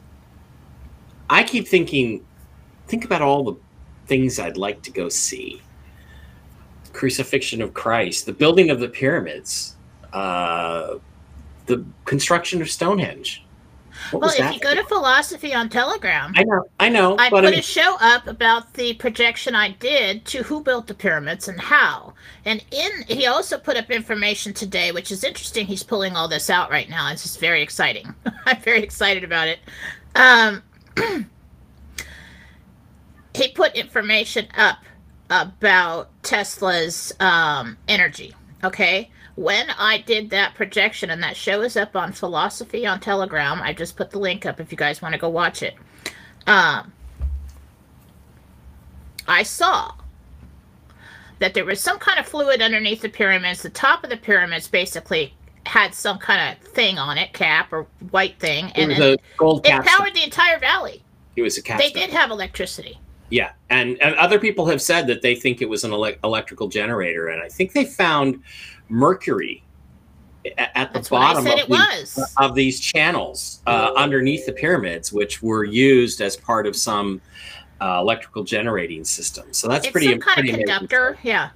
[1.30, 2.26] I keep thinking,
[2.88, 3.56] think about all the
[4.08, 5.62] things I'd like to go see.
[6.92, 9.76] Crucifixion of Christ, the building of the pyramids,
[10.12, 10.96] uh,
[11.66, 13.44] the construction of Stonehenge.
[14.12, 17.46] What Well, if you go to Philosophy on Telegram, I know, I know, I put
[17.46, 21.48] I mean, a show up about the projection I did to who built the pyramids
[21.48, 22.14] and how.
[22.44, 25.68] And in he also put up information today, which is interesting.
[25.68, 27.12] He's pulling all this out right now.
[27.12, 28.14] It's just very exciting.
[28.46, 29.60] I'm very excited about it.
[30.16, 30.64] Um,
[33.36, 34.80] he put information up
[35.30, 38.36] about Tesla's um, energy.
[38.64, 43.62] Okay, when I did that projection, and that show is up on Philosophy on Telegram.
[43.62, 45.76] I just put the link up if you guys want to go watch it.
[46.46, 46.94] Um,
[49.28, 49.94] I saw
[51.40, 53.64] that there was some kind of fluid underneath the pyramids.
[53.64, 55.34] The top of the pyramids basically
[55.66, 59.66] had some kind of thing on it, cap or white thing, It and it, gold
[59.66, 61.04] it powered the entire valley.
[61.36, 61.88] It was a castle.
[61.88, 63.00] They did have electricity.
[63.30, 66.68] Yeah, and and other people have said that they think it was an ele- electrical
[66.68, 68.44] generator, and I think they found
[68.90, 69.64] mercury
[70.46, 75.12] a- at the That's bottom of, it the- of these channels uh, underneath the pyramids,
[75.12, 77.22] which were used as part of some
[77.82, 79.52] uh, electrical generating system.
[79.52, 81.18] So that's It's pretty some kind pretty of conductor.
[81.24, 81.50] Yeah.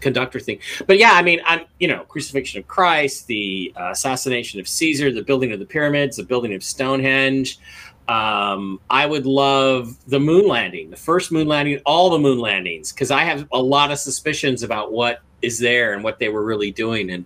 [0.00, 0.58] Conductor thing.
[0.86, 5.12] But yeah, I mean, I'm you know, crucifixion of Christ, the uh, assassination of Caesar,
[5.12, 7.58] the building of the pyramids, the building of Stonehenge.
[8.06, 12.92] Um, I would love the moon landing, the first moon landing, all the moon landings,
[12.92, 16.44] because I have a lot of suspicions about what is there and what they were
[16.44, 17.24] really doing, and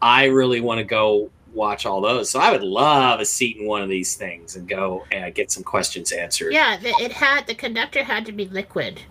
[0.00, 2.30] I really want to go watch all those.
[2.30, 5.50] So I would love a seat in one of these things and go and get
[5.50, 6.52] some questions answered.
[6.52, 9.02] Yeah, the, it had the conductor had to be liquid.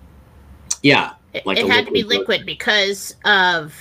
[0.81, 3.75] yeah, It, Like it had to be liquid liquid because of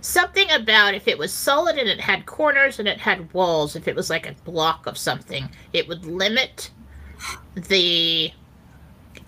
[0.00, 3.88] something about if it was solid and it had corners and it had walls, if
[3.88, 6.70] it was like a block of something, it would limit
[7.54, 8.32] the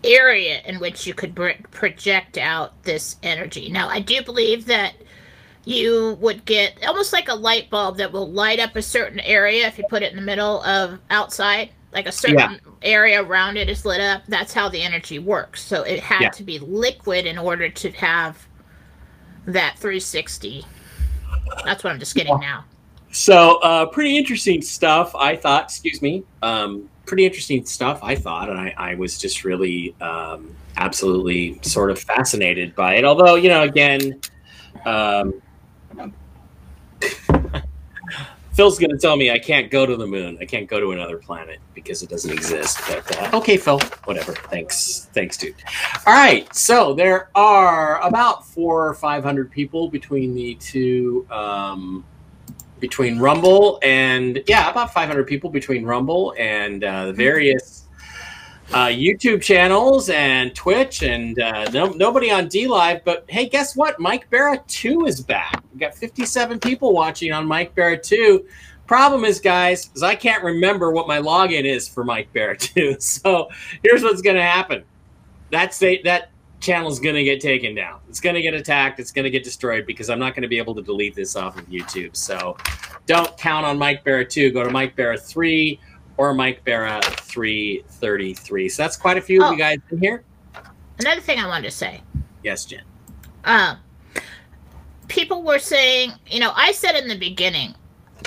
[0.05, 3.69] area in which you could br- project out this energy.
[3.69, 4.95] Now, I do believe that
[5.65, 9.67] you would get almost like a light bulb that will light up a certain area
[9.67, 13.69] if you put it in the middle of outside like a certain area around it
[13.69, 16.31] is lit up that's how the energy works so it had Yeah.
[16.31, 18.47] to be liquid in order to have
[19.47, 20.65] that 360
[21.65, 22.65] that's what i'm just getting now
[23.13, 25.65] So, uh, pretty interesting stuff, I thought.
[25.65, 26.23] Excuse me.
[26.43, 28.49] Um, pretty interesting stuff, I thought.
[28.49, 33.05] And I, I was just really um, absolutely sort of fascinated by it.
[33.05, 34.21] Although, you know, again,
[34.87, 35.43] um,
[38.53, 40.37] Phil's going to tell me I can't go to the moon.
[40.41, 42.81] I can't go to another planet because it doesn't exist.
[42.89, 44.35] But uh, okay, Phil, whatever.
[44.35, 45.09] Thanks.
[45.13, 45.55] Thanks, dude.
[46.07, 46.53] All right.
[46.55, 51.27] So, there are about four or 500 people between the two.
[51.31, 52.05] Um,
[52.81, 57.87] between Rumble and yeah, about 500 people between Rumble and uh, the various
[58.73, 63.05] uh, YouTube channels and Twitch and uh, no, nobody on DLive.
[63.05, 64.01] But hey, guess what?
[64.01, 65.60] Mike Barra 2 is back.
[65.73, 68.45] We got 57 people watching on Mike Barra 2.
[68.87, 72.97] Problem is, guys, is I can't remember what my login is for Mike Barra 2.
[72.99, 73.49] So
[73.85, 74.83] here's what's going to happen.
[75.51, 76.31] That's the, that
[76.61, 78.01] channel is going to get taken down.
[78.09, 78.99] It's going to get attacked.
[79.01, 81.37] It's going to get destroyed because I'm not going to be able to delete this
[81.37, 82.17] off of YouTube.
[82.17, 82.57] So
[83.07, 84.51] don't count on Mike Barra 2.
[84.51, 85.81] Go to Mike Barra 3
[86.17, 88.69] or Mike Barra 333.
[88.69, 89.53] So that's quite a few of Oh.
[89.53, 90.25] you guys in here.
[90.99, 92.03] another thing i wanted to say
[92.43, 92.83] Yes, Jen.
[93.45, 93.79] um,
[95.11, 97.75] people were saying, you know, I said in the beginning,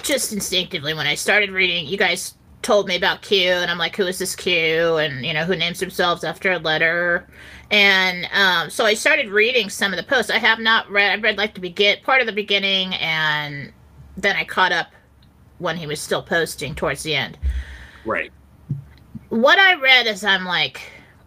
[0.03, 3.95] just instinctively when I started reading, you guys told me about Q, and I'm like,
[3.95, 4.97] who is this Q?
[4.97, 7.27] And, you know, who names themselves after a letter?
[7.71, 10.31] And um, so I started reading some of the posts.
[10.31, 13.71] I have not read, I read like the begin part of the beginning, and
[14.17, 14.87] then I caught up
[15.59, 17.37] when he was still posting towards the end
[18.05, 18.31] Right.
[19.29, 20.81] what I read is I'm like,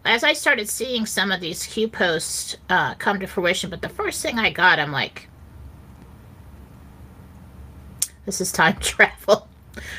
[0.05, 3.89] as I started seeing some of these Q posts uh, come to fruition, but the
[3.89, 5.26] first thing I got, I'm like,
[8.27, 9.47] this is time travel.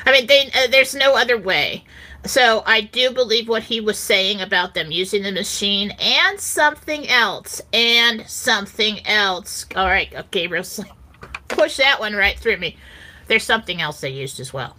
[0.05, 1.83] I mean, they, uh, there's no other way.
[2.25, 7.07] So I do believe what he was saying about them using the machine and something
[7.07, 9.65] else and something else.
[9.75, 10.91] All right, Gabriel's like,
[11.47, 12.77] push that one right through me.
[13.27, 14.75] There's something else they used as well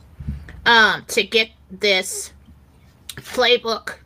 [0.66, 2.32] um, to get this
[3.16, 3.96] playbook.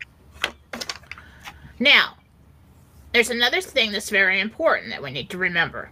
[1.79, 2.15] Now,
[3.13, 5.91] there's another thing that's very important that we need to remember.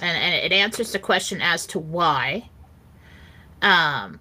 [0.00, 2.48] And, and it answers the question as to why
[3.62, 4.20] um,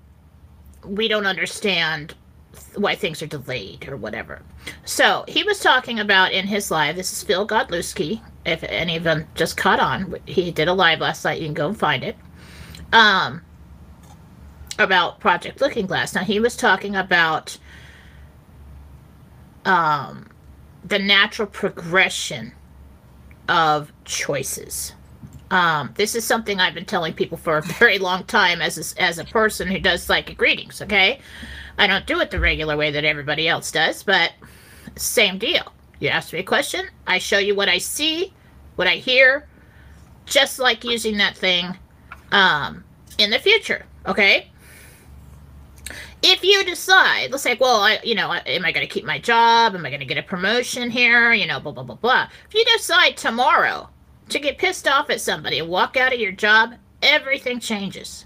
[0.83, 2.15] we don't understand
[2.75, 4.41] why things are delayed or whatever.
[4.85, 8.21] So he was talking about in his live, this is Phil Godlewski.
[8.45, 11.39] If any of them just caught on, he did a live last night.
[11.39, 12.15] You can go and find it.
[12.93, 13.41] Um,
[14.79, 16.15] about Project Looking Glass.
[16.15, 17.57] Now he was talking about
[19.65, 20.29] um,
[20.83, 22.53] the natural progression
[23.49, 24.93] of choices.
[25.49, 29.01] Um, this is something I've been telling people for a very long time as a,
[29.01, 30.81] as a person who does psychic readings.
[30.81, 31.19] Okay,
[31.77, 34.33] I don't do it the regular way that everybody else does, but
[34.95, 35.73] same deal.
[35.99, 38.33] You ask me a question, I show you what I see,
[38.75, 39.47] what I hear,
[40.25, 41.75] just like using that thing
[42.31, 42.83] um,
[43.17, 43.85] in the future.
[44.05, 44.49] Okay,
[46.21, 49.19] if you decide, let's say, well, I, you know, am I going to keep my
[49.19, 49.75] job?
[49.75, 51.31] Am I going to get a promotion here?
[51.33, 52.27] You know, blah, blah, blah, blah.
[52.47, 53.89] If you decide tomorrow
[54.29, 58.25] to get pissed off at somebody and walk out of your job, everything changes.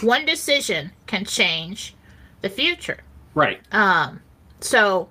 [0.00, 1.94] One decision can change
[2.40, 2.98] the future.
[3.34, 3.60] Right.
[3.72, 4.20] Um,
[4.60, 5.08] so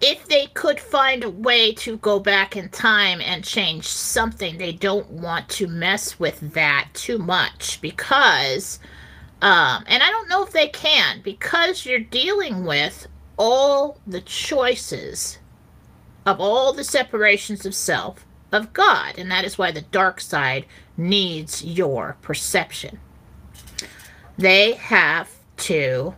[0.00, 4.72] if they could find a way to go back in time and change something, they
[4.72, 8.78] don't want to mess with that too much because,
[9.40, 13.06] um, and I don't know if they can because you're dealing with
[13.38, 15.38] all the choices
[16.26, 20.66] of all the separations of self of God, and that is why the dark side
[20.96, 22.98] needs your perception.
[24.36, 26.14] They have to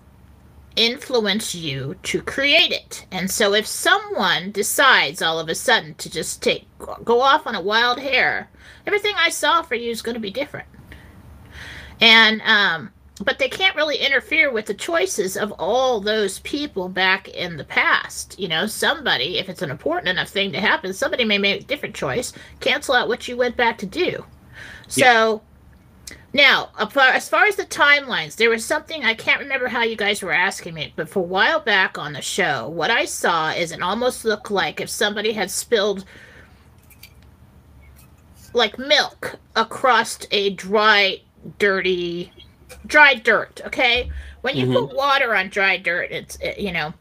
[0.76, 3.06] influence you to create it.
[3.10, 7.54] And so if someone decides all of a sudden to just take go off on
[7.54, 8.48] a wild hair,
[8.86, 10.68] everything I saw for you is going to be different.
[12.00, 12.92] And um
[13.24, 17.64] but they can't really interfere with the choices of all those people back in the
[17.64, 18.38] past.
[18.38, 21.64] You know, somebody, if it's an important enough thing to happen, somebody may make a
[21.64, 24.24] different choice, cancel out what you went back to do.
[24.86, 25.42] So
[26.32, 30.22] now, as far as the timelines, there was something I can't remember how you guys
[30.22, 33.72] were asking me, but for a while back on the show, what I saw is
[33.72, 36.04] it almost looked like if somebody had spilled
[38.52, 41.20] like milk across a dry,
[41.58, 42.32] dirty,
[42.86, 43.60] dry dirt.
[43.66, 44.10] Okay,
[44.42, 44.86] when you mm-hmm.
[44.86, 46.92] put water on dry dirt, it's it, you know,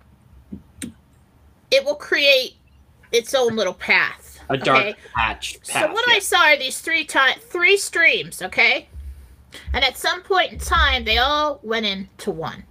[1.72, 2.56] it will create
[3.12, 4.40] its own little path.
[4.50, 4.96] A dark okay?
[5.14, 5.60] patch.
[5.68, 6.16] Path, so what yeah.
[6.16, 8.42] I saw are these three ti- three streams.
[8.42, 8.88] Okay
[9.74, 12.64] and at some point in time, they all went into one.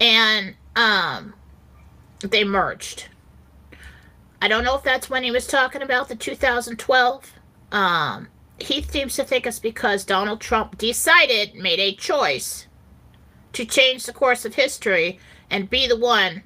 [0.00, 1.34] And um,
[2.20, 3.08] they merged.
[4.40, 7.32] I don't know if that's when he was talking about the 2012.
[7.72, 12.66] Um, he seems to think it's because Donald Trump decided, made a choice
[13.52, 15.18] to change the course of history
[15.50, 16.42] and be the one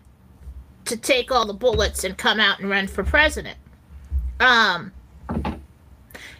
[0.84, 3.58] to take all the bullets and come out and run for president.
[4.40, 4.92] Um,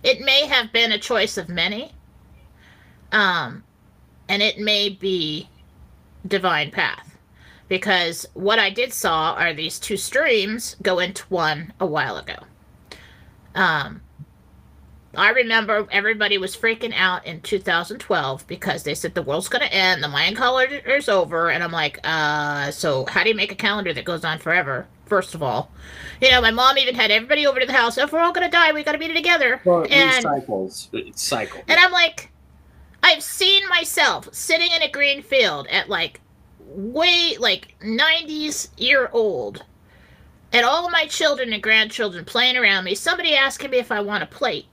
[0.03, 1.93] it may have been a choice of many.
[3.13, 3.63] Um,
[4.29, 5.49] and it may be
[6.27, 7.19] divine path
[7.69, 12.37] because what I did saw are these two streams go into one a while ago.
[13.55, 14.01] Um,
[15.14, 19.72] I remember everybody was freaking out in 2012 because they said the world's going to
[19.72, 23.53] end, the Mayan calendar is over, and I'm like, uh, so how do you make
[23.53, 24.87] a calendar that goes on forever?
[25.05, 25.70] First of all,
[26.22, 27.98] you know, my mom even had everybody over to the house.
[27.98, 29.61] If we're all going to die, we got to be together.
[29.64, 31.61] Well, and cycles, it's cycle.
[31.68, 32.31] And I'm like,
[33.03, 36.20] I've seen myself sitting in a green field at like
[36.75, 39.64] way like 90s year old
[40.53, 44.01] and all of my children and grandchildren playing around me somebody asking me if i
[44.01, 44.66] want a plate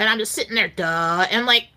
[0.00, 1.68] and i'm just sitting there duh and like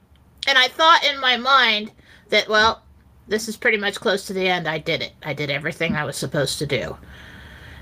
[0.48, 1.92] and i thought in my mind
[2.30, 2.82] that well
[3.28, 6.04] this is pretty much close to the end i did it i did everything i
[6.04, 6.98] was supposed to do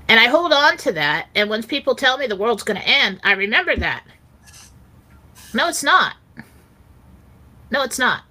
[0.08, 2.86] and i hold on to that and when people tell me the world's going to
[2.86, 4.04] end i remember that
[5.54, 6.16] no it's not
[7.72, 8.24] no, it's not.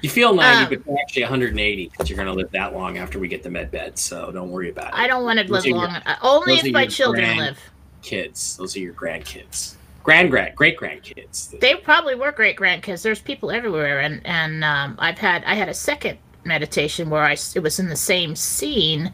[0.00, 3.18] You feel 90, um, but actually 180 because you're going to live that long after
[3.18, 3.98] we get the med bed.
[3.98, 4.94] So don't worry about it.
[4.94, 5.90] I don't want to live long.
[5.90, 7.58] Your, only if my children live.
[8.02, 8.56] Kids.
[8.56, 9.74] Those are your grandkids.
[10.06, 11.58] Grand grand great grandkids.
[11.58, 13.02] They probably were great grandkids.
[13.02, 17.36] There's people everywhere, and and um, I've had I had a second meditation where I
[17.56, 19.12] it was in the same scene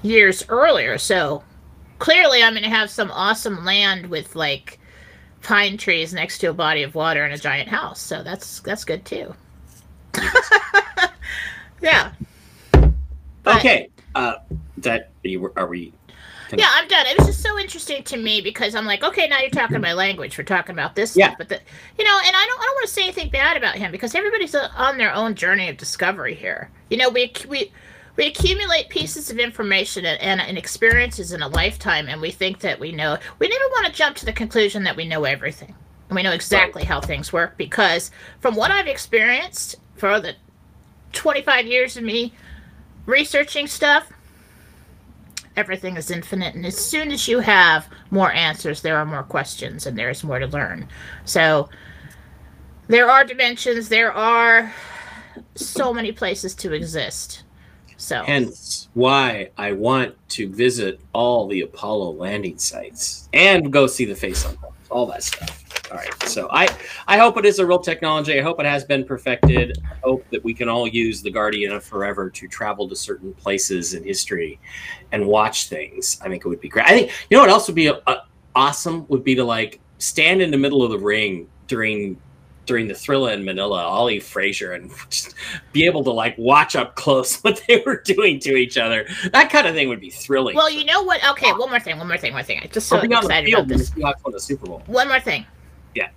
[0.00, 0.96] years earlier.
[0.96, 1.44] So
[1.98, 4.78] clearly, I'm going to have some awesome land with like
[5.42, 8.00] pine trees next to a body of water and a giant house.
[8.00, 9.34] So that's that's good too.
[11.82, 12.10] yeah.
[13.42, 13.90] But, okay.
[14.14, 14.36] Uh,
[14.78, 15.10] that
[15.56, 15.92] are we?
[16.58, 17.06] Yeah, I'm done.
[17.06, 19.92] It was just so interesting to me because I'm like, okay, now you're talking my
[19.92, 20.36] language.
[20.36, 21.28] We're talking about this yeah.
[21.28, 21.60] stuff, but the,
[21.98, 24.14] you know, and I don't, I don't want to say anything bad about him because
[24.14, 26.70] everybody's on their own journey of discovery here.
[26.90, 27.72] You know, we we
[28.16, 32.60] we accumulate pieces of information and, and, and, experiences in a lifetime and we think
[32.60, 35.74] that we know we never want to jump to the conclusion that we know everything
[36.08, 36.88] and we know exactly right.
[36.88, 38.10] how things work because
[38.40, 40.34] from what i've experienced for the
[41.12, 42.32] 25 years of me
[43.06, 44.12] researching stuff
[45.56, 49.86] everything is infinite and as soon as you have more answers there are more questions
[49.86, 50.88] and there is more to learn.
[51.24, 51.68] So
[52.88, 54.72] there are dimensions there are
[55.54, 57.44] so many places to exist.
[57.96, 58.24] So.
[58.24, 64.14] Hence why I want to visit all the Apollo landing sites and go see the
[64.14, 64.58] face on
[64.90, 65.61] all that stuff.
[65.92, 66.22] All right.
[66.22, 66.74] So I
[67.06, 68.38] I hope it is a real technology.
[68.38, 69.76] I hope it has been perfected.
[69.84, 73.34] I hope that we can all use the Guardian of Forever to travel to certain
[73.34, 74.58] places in history
[75.12, 76.18] and watch things.
[76.24, 76.86] I think it would be great.
[76.86, 78.22] I think you know what else would be a, a,
[78.54, 82.18] awesome would be to like stand in the middle of the ring during
[82.64, 85.34] during the Thrilla in Manila, Ali Frazier, and just
[85.72, 89.06] be able to like watch up close what they were doing to each other.
[89.32, 90.56] That kind of thing would be thrilling.
[90.56, 91.22] Well, you know what?
[91.32, 91.98] Okay, one more thing.
[91.98, 92.32] One more thing.
[92.32, 92.60] One more thing.
[92.62, 93.90] I'm just so Or be on excited about this.
[93.90, 94.82] The Super Bowl.
[94.86, 95.44] One more thing.
[95.94, 96.10] Yeah.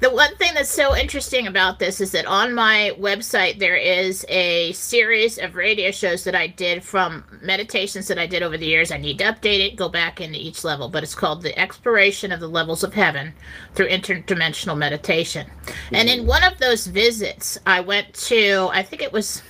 [0.00, 4.24] The one thing that's so interesting about this is that on my website there is
[4.28, 8.66] a series of radio shows that I did from meditations that I did over the
[8.66, 8.92] years.
[8.92, 12.30] I need to update it, go back into each level, but it's called The Exploration
[12.30, 13.34] of the Levels of Heaven
[13.74, 15.50] through Interdimensional Meditation.
[15.90, 19.42] And in one of those visits, I went to, I think it was,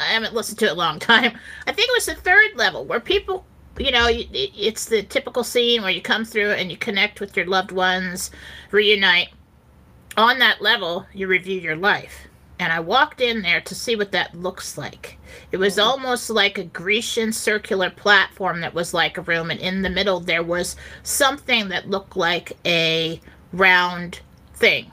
[0.00, 1.38] I haven't listened to it a long time.
[1.68, 3.46] I think it was the third level where people
[3.78, 7.46] you know, it's the typical scene where you come through and you connect with your
[7.46, 8.30] loved ones,
[8.70, 9.28] reunite.
[10.16, 12.26] On that level, you review your life.
[12.58, 15.18] And I walked in there to see what that looks like.
[15.52, 15.84] It was oh.
[15.84, 20.20] almost like a Grecian circular platform that was like a room, and in the middle
[20.20, 23.20] there was something that looked like a
[23.52, 24.20] round
[24.54, 24.90] thing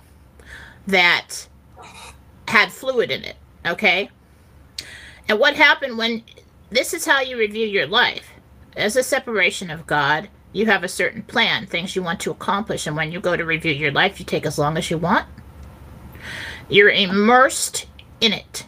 [0.87, 1.47] that
[2.49, 3.37] had fluid in it.
[3.65, 4.09] Okay?
[5.29, 6.23] And what happened when
[6.69, 8.32] this is how you review your life?
[8.75, 12.85] As a separation of God, you have a certain plan, things you want to accomplish,
[12.85, 15.27] and when you go to review your life, you take as long as you want.
[16.69, 17.87] You're immersed
[18.21, 18.67] in it.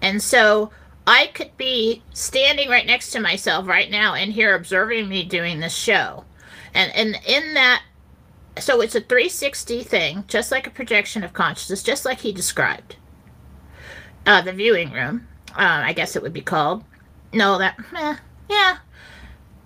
[0.00, 0.70] And so
[1.06, 5.60] I could be standing right next to myself right now and here observing me doing
[5.60, 6.24] this show.
[6.74, 7.82] And and in that
[8.58, 12.96] so it's a 360 thing, just like a projection of consciousness, just like he described.
[14.26, 16.84] Uh, the viewing room, uh, I guess it would be called.
[17.32, 18.16] No, that, eh,
[18.48, 18.78] yeah,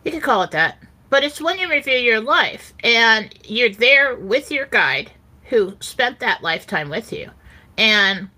[0.05, 0.79] you could call it that.
[1.11, 5.11] But it's when you review your life and you're there with your guide
[5.45, 7.31] who spent that lifetime with you.
[7.79, 8.29] And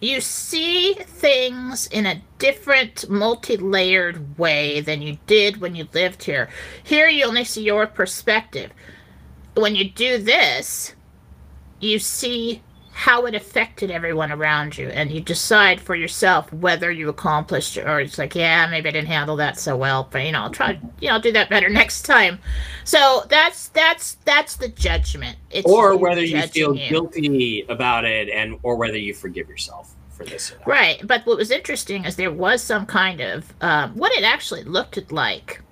[0.00, 6.22] you see things in a different, multi layered way than you did when you lived
[6.22, 6.48] here.
[6.84, 8.70] Here, you only see your perspective.
[9.54, 10.94] When you do this,
[11.80, 12.62] you see
[12.98, 17.86] how it affected everyone around you and you decide for yourself whether you accomplished it
[17.86, 20.50] or it's like yeah maybe i didn't handle that so well but you know i'll
[20.50, 22.40] try you know I'll do that better next time
[22.82, 26.88] so that's that's that's the judgment it's Or whether you feel you.
[26.88, 30.52] guilty about it, and or whether you forgive yourself for this.
[30.66, 34.64] Right but what was interesting is there was some kind of um, what it actually
[34.64, 35.62] looked like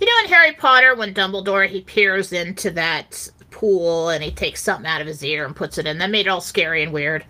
[0.00, 4.62] you know in harry potter when dumbledore he peers into that pool and he takes
[4.62, 5.98] something out of his ear and puts it in.
[5.98, 7.24] That made it all scary and weird.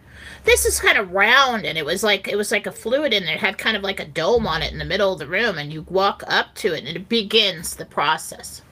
[0.44, 3.24] This is kind of round and it was like it was like a fluid in
[3.24, 3.34] there.
[3.34, 5.58] It had kind of like a dome on it in the middle of the room
[5.58, 8.62] and you walk up to it and it begins the process.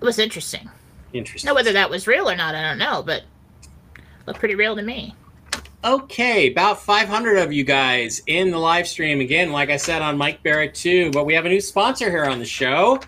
[0.00, 0.68] It was interesting.
[1.12, 1.48] Interesting.
[1.48, 3.24] now whether that was real or not i don't know but
[4.26, 5.14] looked pretty real to me.
[5.84, 9.20] Okay, about 500 of you guys in the live stream.
[9.20, 12.24] Again, like I said on Mike Barrett too, but we have a new sponsor here
[12.24, 13.00] on the show,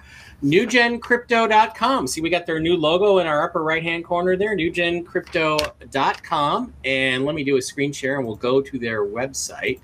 [0.45, 2.07] nugencrypto.com.
[2.07, 6.74] See, we got their new logo in our upper right hand corner there, nugencrypto.com.
[6.84, 9.80] And let me do a screen share and we'll go to their website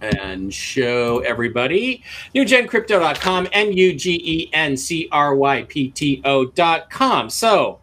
[0.00, 2.02] and show everybody
[2.34, 7.30] nugencrypto.com, N U G E N C R Y P T O.com.
[7.30, 7.78] So,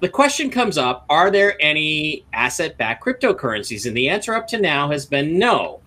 [0.00, 3.86] the question comes up Are there any asset backed cryptocurrencies?
[3.86, 5.80] And the answer up to now has been no.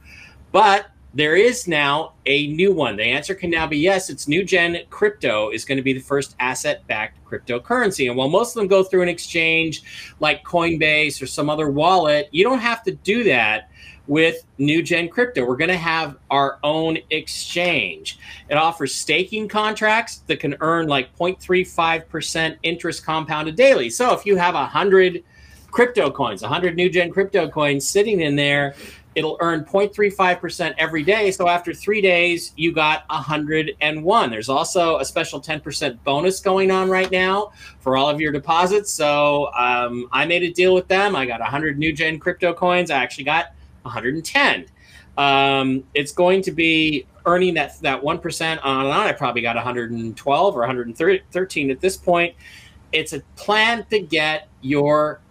[0.52, 2.96] But there is now a new one.
[2.96, 4.10] The answer can now be yes.
[4.10, 8.08] It's New Gen Crypto is going to be the first asset backed cryptocurrency.
[8.08, 9.84] And while most of them go through an exchange
[10.20, 13.70] like Coinbase or some other wallet, you don't have to do that
[14.08, 15.46] with New Gen Crypto.
[15.46, 18.20] We're going to have our own exchange.
[18.50, 23.90] It offers staking contracts that can earn like 0.35% interest compounded daily.
[23.90, 25.24] So if you have 100
[25.72, 28.76] crypto coins, 100 New Gen Crypto coins sitting in there,
[29.18, 31.32] it'll earn 0.35% every day.
[31.32, 34.30] So after three days, you got 101.
[34.30, 38.92] There's also a special 10% bonus going on right now for all of your deposits.
[38.92, 41.16] So um, I made a deal with them.
[41.16, 42.92] I got 100 New Gen Crypto coins.
[42.92, 43.48] I actually got
[43.82, 44.68] 110.
[45.18, 49.08] Um, it's going to be earning that that one percent on and on.
[49.08, 52.36] I probably got 112 or 113 at this point.
[52.92, 55.22] It's a plan to get your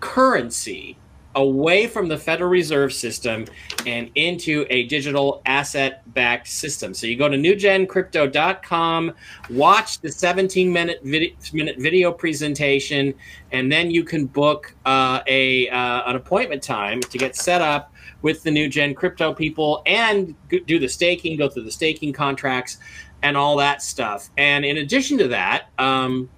[0.00, 0.98] currency
[1.36, 3.44] away from the Federal Reserve System
[3.86, 6.94] and into a digital asset backed system.
[6.94, 9.14] So you go to nugencrypto.com,
[9.50, 13.14] watch the 17 minute video, minute video presentation,
[13.52, 17.92] and then you can book uh, a uh, an appointment time to get set up
[18.22, 22.78] with the new gen crypto people and do the staking, go through the staking contracts
[23.22, 24.30] and all that stuff.
[24.36, 26.28] And in addition to that, um,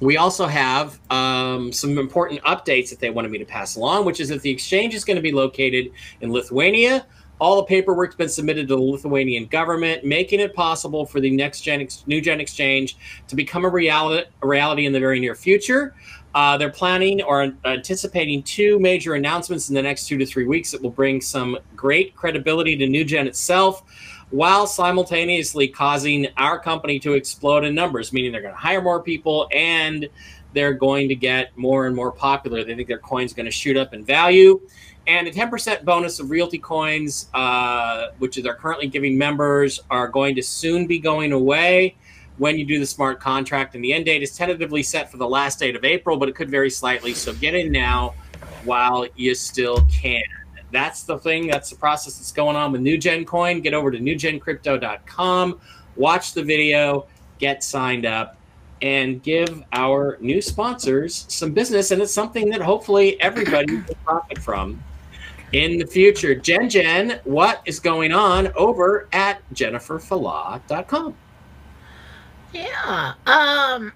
[0.00, 4.18] we also have um, some important updates that they wanted me to pass along, which
[4.18, 5.92] is that the exchange is going to be located
[6.22, 7.06] in Lithuania,
[7.40, 11.62] All the paperwork's been submitted to the Lithuanian government, making it possible for the next
[11.62, 12.98] gen new gen exchange
[13.28, 15.94] to become a reality, a reality in the very near future.
[16.34, 20.70] Uh, they're planning or anticipating two major announcements in the next two to three weeks
[20.70, 23.82] that will bring some great credibility to New Gen itself,
[24.30, 29.02] while simultaneously causing our company to explode in numbers, meaning they're going to hire more
[29.02, 30.08] people and
[30.52, 32.64] they're going to get more and more popular.
[32.64, 34.60] They think their coin's going to shoot up in value.
[35.06, 40.34] And the 10% bonus of Realty Coins, uh, which they're currently giving members, are going
[40.36, 41.96] to soon be going away
[42.38, 43.74] when you do the smart contract.
[43.74, 46.34] And the end date is tentatively set for the last date of April, but it
[46.34, 47.14] could vary slightly.
[47.14, 48.14] So get in now
[48.64, 50.22] while you still can.
[50.72, 51.46] That's the thing.
[51.46, 53.60] That's the process that's going on with New Gen Coin.
[53.60, 55.60] Get over to nugencrypto.com,
[55.96, 57.06] watch the video,
[57.38, 58.36] get signed up,
[58.82, 61.90] and give our new sponsors some business.
[61.90, 64.82] And it's something that hopefully everybody will profit from
[65.52, 66.34] in the future.
[66.34, 71.14] Jen Jen, what is going on over at jenniferfalah.com?
[72.52, 73.14] Yeah.
[73.26, 73.92] Um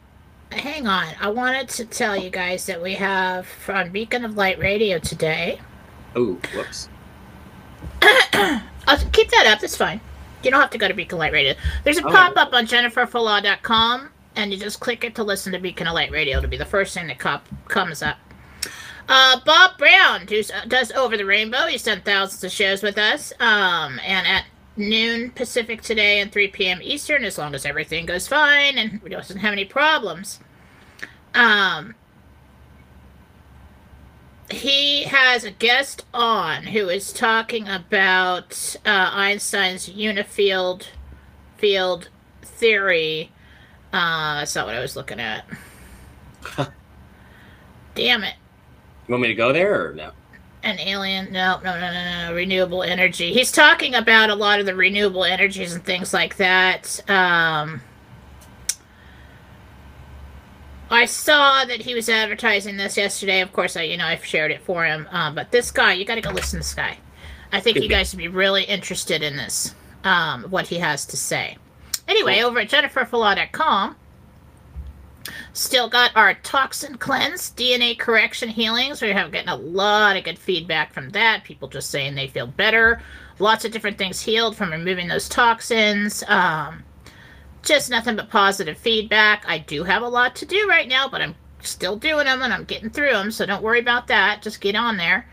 [0.53, 1.15] hang on.
[1.21, 5.61] I wanted to tell you guys that we have from Beacon of Light Radio today.
[6.17, 6.89] Oh, whoops.
[8.03, 9.61] I'll keep that up.
[9.61, 10.01] That's fine.
[10.43, 11.55] You don't have to go to Beacon Light Radio.
[11.85, 15.87] There's a pop up on jenniferfalah.com, and you just click it to listen to Beacon
[15.87, 16.39] Light Radio.
[16.39, 18.19] It'll be the first thing that cop- comes up.
[19.09, 21.67] Uh, Bob Brown does, does Over the Rainbow.
[21.67, 23.33] He's done thousands of shows with us.
[23.41, 24.45] Um, and at
[24.77, 26.81] noon Pacific today and 3 p.m.
[26.83, 30.41] Eastern, as long as everything goes fine and we don't have any problems.
[31.35, 31.95] Um,
[34.51, 40.87] he has a guest on who is talking about uh, Einstein's unified
[41.57, 42.09] field
[42.43, 43.31] theory.
[43.93, 45.45] Uh, that's not what I was looking at.
[47.95, 48.35] Damn it.
[49.07, 50.11] You want me to go there or no?
[50.65, 54.67] an alien no no no no no renewable energy he's talking about a lot of
[54.67, 57.83] the renewable energies and things like that um
[60.91, 63.41] I saw that he was advertising this yesterday.
[63.41, 65.09] Of course, I you know I shared it for him.
[65.11, 66.99] Um, but this guy, you got to go listen to this guy.
[67.53, 71.17] I think you guys would be really interested in this, um, what he has to
[71.17, 71.57] say.
[72.09, 73.97] Anyway, over at jenniferfalah.com,
[75.53, 79.01] Still got our toxin cleanse, DNA correction healings.
[79.01, 81.45] We have getting a lot of good feedback from that.
[81.45, 83.01] People just saying they feel better.
[83.39, 86.23] Lots of different things healed from removing those toxins.
[86.27, 86.85] Um,
[87.65, 89.45] just nothing but positive feedback.
[89.47, 92.53] I do have a lot to do right now, but I'm still doing them and
[92.53, 93.31] I'm getting through them.
[93.31, 94.43] So don't worry about that.
[94.43, 95.27] Just get on there.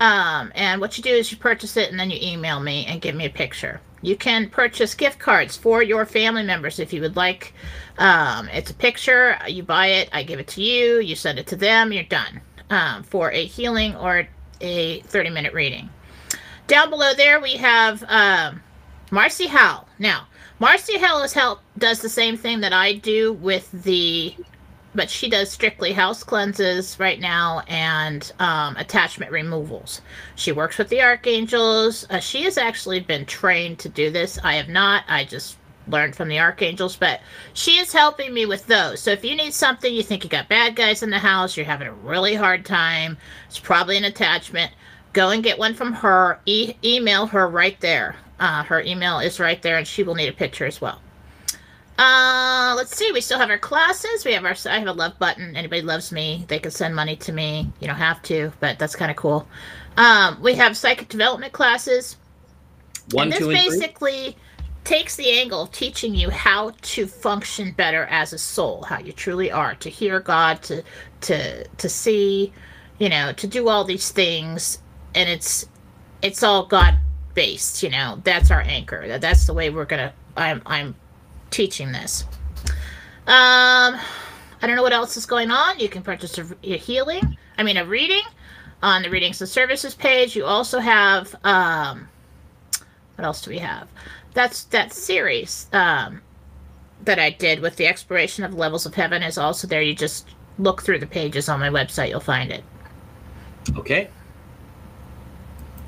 [0.00, 3.00] Um, and what you do is you purchase it and then you email me and
[3.00, 3.80] give me a picture.
[4.02, 7.54] You can purchase gift cards for your family members if you would like.
[7.96, 9.38] Um, it's a picture.
[9.46, 10.10] You buy it.
[10.12, 11.00] I give it to you.
[11.00, 11.92] You send it to them.
[11.92, 14.28] You're done um, for a healing or
[14.60, 15.88] a 30 minute reading.
[16.66, 18.62] Down below there, we have um,
[19.10, 19.86] Marcy Howell.
[19.98, 20.26] Now,
[20.60, 24.36] Marcy Howell is help does the same thing that I do with the
[24.94, 30.00] but she does strictly house cleanses right now and um, attachment removals.
[30.36, 32.06] She works with the archangels.
[32.08, 34.38] Uh, she has actually been trained to do this.
[34.44, 35.02] I have not.
[35.08, 35.56] I just
[35.88, 37.20] learned from the archangels, but
[37.54, 39.00] she is helping me with those.
[39.00, 41.66] So if you need something, you think you got bad guys in the house, you're
[41.66, 44.72] having a really hard time, it's probably an attachment.
[45.12, 46.38] Go and get one from her.
[46.46, 48.16] E- email her right there.
[48.38, 51.00] Uh, her email is right there, and she will need a picture as well.
[51.96, 53.12] Uh, let's see.
[53.12, 54.24] We still have our classes.
[54.24, 54.56] We have our.
[54.66, 55.56] I have a love button.
[55.56, 57.70] Anybody loves me, they can send money to me.
[57.80, 59.46] You don't have to, but that's kind of cool.
[59.96, 62.16] Um, we have psychic development classes.
[63.12, 64.36] One, and this two, and basically three?
[64.82, 69.12] takes the angle of teaching you how to function better as a soul, how you
[69.12, 70.82] truly are, to hear God, to
[71.22, 72.52] to to see,
[72.98, 74.80] you know, to do all these things,
[75.14, 75.68] and it's
[76.22, 76.96] it's all God
[77.34, 77.82] based.
[77.82, 79.06] You know, that's our anchor.
[79.06, 80.12] That that's the way we're gonna.
[80.36, 80.94] I'm I'm
[81.50, 82.24] teaching this.
[83.26, 83.96] Um,
[84.60, 85.78] I don't know what else is going on.
[85.78, 88.22] You can purchase a, a healing, I mean, a reading
[88.82, 90.36] on the readings and services page.
[90.36, 92.08] You also have, um,
[93.14, 93.88] what else do we have?
[94.34, 96.20] That's that series um,
[97.04, 99.80] that I did with the exploration of levels of heaven is also there.
[99.80, 100.28] You just
[100.58, 102.64] look through the pages on my website, you'll find it.
[103.76, 104.10] Okay.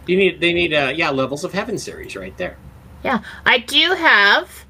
[0.07, 2.59] You need they need uh yeah levels of heaven series right there.
[3.02, 4.66] Yeah, I do have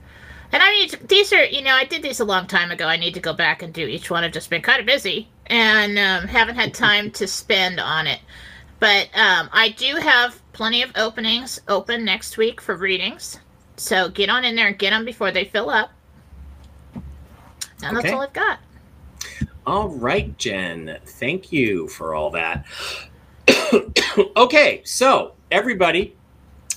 [0.53, 2.87] and I need to, these are, you know, I did these a long time ago.
[2.87, 4.25] I need to go back and do each one.
[4.25, 8.21] I've just been kind of busy and um, haven't had time to spend on it.
[8.81, 13.39] But um, I do have plenty of openings open next week for readings.
[13.77, 15.91] So get on in there and get them before they fill up.
[17.83, 17.97] And Okay.
[17.97, 18.61] that's all I've got.
[19.67, 20.99] All right, Jen.
[21.05, 22.67] Thank you for all that.
[24.37, 26.17] okay, so everybody,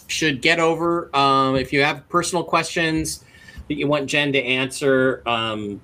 [0.10, 1.16] should get over.
[1.16, 3.24] Um, if you have personal questions
[3.68, 5.80] that you want Jen to answer, um,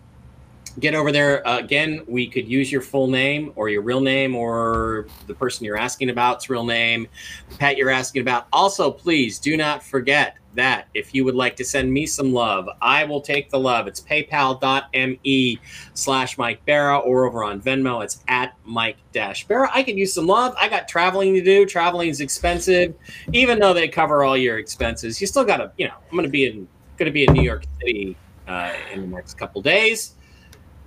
[0.79, 1.47] get over there.
[1.47, 5.65] Uh, again, we could use your full name or your real name or the person
[5.65, 7.07] you're asking about's real name,
[7.49, 8.47] the pet you're asking about.
[8.51, 12.67] Also, please do not forget that if you would like to send me some love,
[12.81, 13.87] I will take the love.
[13.87, 15.59] It's paypal.me
[15.93, 18.03] slash Mike Barra or over on Venmo.
[18.03, 19.69] It's at Mike Dash Barra.
[19.73, 20.55] I could use some love.
[20.59, 21.65] I got traveling to do.
[21.65, 22.95] Traveling is expensive.
[23.31, 26.23] Even though they cover all your expenses, you still got to, you know, I'm going
[26.23, 28.15] to be in, to be in New York City
[28.47, 30.15] uh, in the next couple days.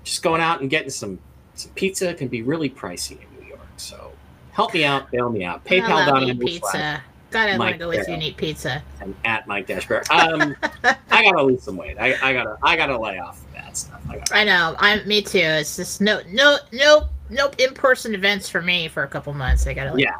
[0.04, 1.18] Just going out and getting some,
[1.54, 3.68] some pizza can be really pricey in New York.
[3.76, 4.12] So
[4.52, 5.64] help me out, bail me out.
[5.64, 7.02] PayPal.me pizza.
[7.30, 8.14] God, I want to go with you Barrow.
[8.14, 8.82] and eat pizza.
[9.00, 10.02] and at Mike Dash Barra.
[10.10, 10.56] Um,
[11.10, 11.96] I gotta lose some weight.
[11.98, 14.00] I, I gotta I gotta lay off the bad stuff.
[14.08, 14.74] I I know.
[14.78, 15.38] I me too.
[15.38, 19.66] It's just no no no no in person events for me for a couple months.
[19.66, 20.16] I gotta like, yeah.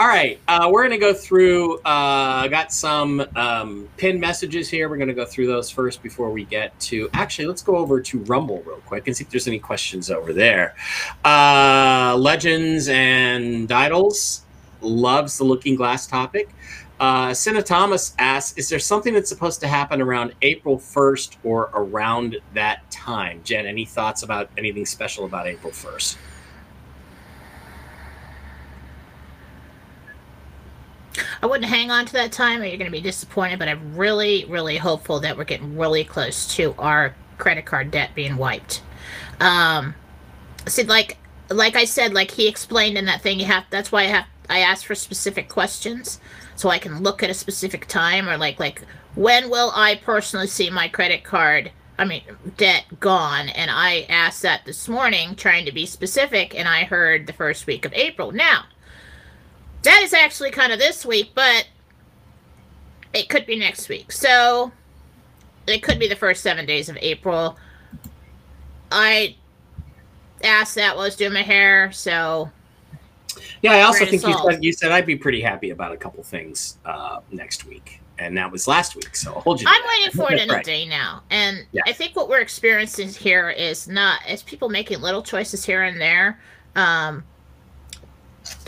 [0.00, 1.78] All right, uh, we're gonna go through.
[1.78, 1.80] Uh,
[2.44, 4.88] I got some um, pinned messages here.
[4.88, 7.10] We're gonna go through those first before we get to.
[7.14, 10.32] Actually, let's go over to Rumble real quick and see if there's any questions over
[10.32, 10.76] there.
[11.24, 14.42] Uh, Legends and Idols
[14.80, 16.50] loves the Looking Glass topic.
[17.00, 21.70] Uh, Sina Thomas asks, "Is there something that's supposed to happen around April 1st or
[21.74, 26.16] around that time?" Jen, any thoughts about anything special about April 1st?
[31.42, 33.96] I wouldn't hang on to that time or you're going to be disappointed, but I'm
[33.96, 38.82] really, really hopeful that we're getting really close to our credit card debt being wiped.
[39.40, 39.94] Um,
[40.66, 41.16] see, like,
[41.50, 44.26] like I said, like he explained in that thing, you have, that's why I have,
[44.48, 46.20] I asked for specific questions
[46.56, 48.82] so I can look at a specific time or like, like,
[49.14, 52.22] when will I personally see my credit card, I mean,
[52.56, 53.48] debt gone?
[53.50, 57.66] And I asked that this morning trying to be specific and I heard the first
[57.66, 58.32] week of April.
[58.32, 58.64] Now,
[59.82, 61.68] that is actually kind of this week, but
[63.12, 64.12] it could be next week.
[64.12, 64.72] So
[65.66, 67.56] it could be the first seven days of April.
[68.90, 69.36] I
[70.42, 72.50] asked that while I was doing my hair, so
[73.62, 76.22] Yeah, I also think you said you said I'd be pretty happy about a couple
[76.22, 79.16] things uh, next week, and that was last week.
[79.16, 79.66] So I'll hold you.
[79.68, 80.64] I'm waiting for it in right.
[80.64, 81.22] day now.
[81.30, 81.82] And Yeah.
[81.86, 86.00] I think what we're experiencing here is not as people making little choices here and
[86.00, 86.40] there
[86.76, 87.24] um,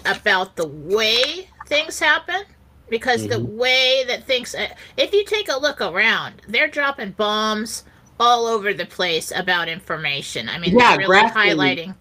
[0.06, 2.42] about the way things happen.
[2.88, 3.50] Because the Mhm.
[3.54, 4.66] way that things, uh,
[4.96, 7.84] if you take a look around, they're dropping bombs
[8.18, 10.48] all over the place about information.
[10.48, 11.94] I mean, Yeah, they're really Grafton- highlighting.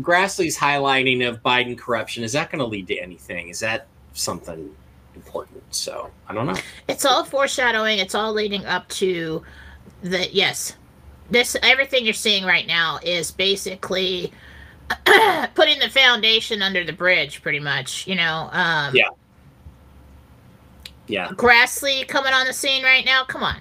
[0.00, 3.48] Grassley's highlighting of Biden corruption is that going to lead to anything?
[3.48, 4.74] Is that something
[5.14, 5.62] important?
[5.74, 6.56] So I don't know.
[6.88, 7.98] It's all foreshadowing.
[7.98, 9.42] It's all leading up to
[10.02, 10.76] the yes.
[11.30, 14.32] This everything you're seeing right now is basically
[15.54, 18.06] putting the foundation under the bridge, pretty much.
[18.06, 19.08] You know, um, Yeah.
[21.06, 21.28] Yeah.
[21.30, 23.24] Grassley coming on the scene right now.
[23.24, 23.56] Come on.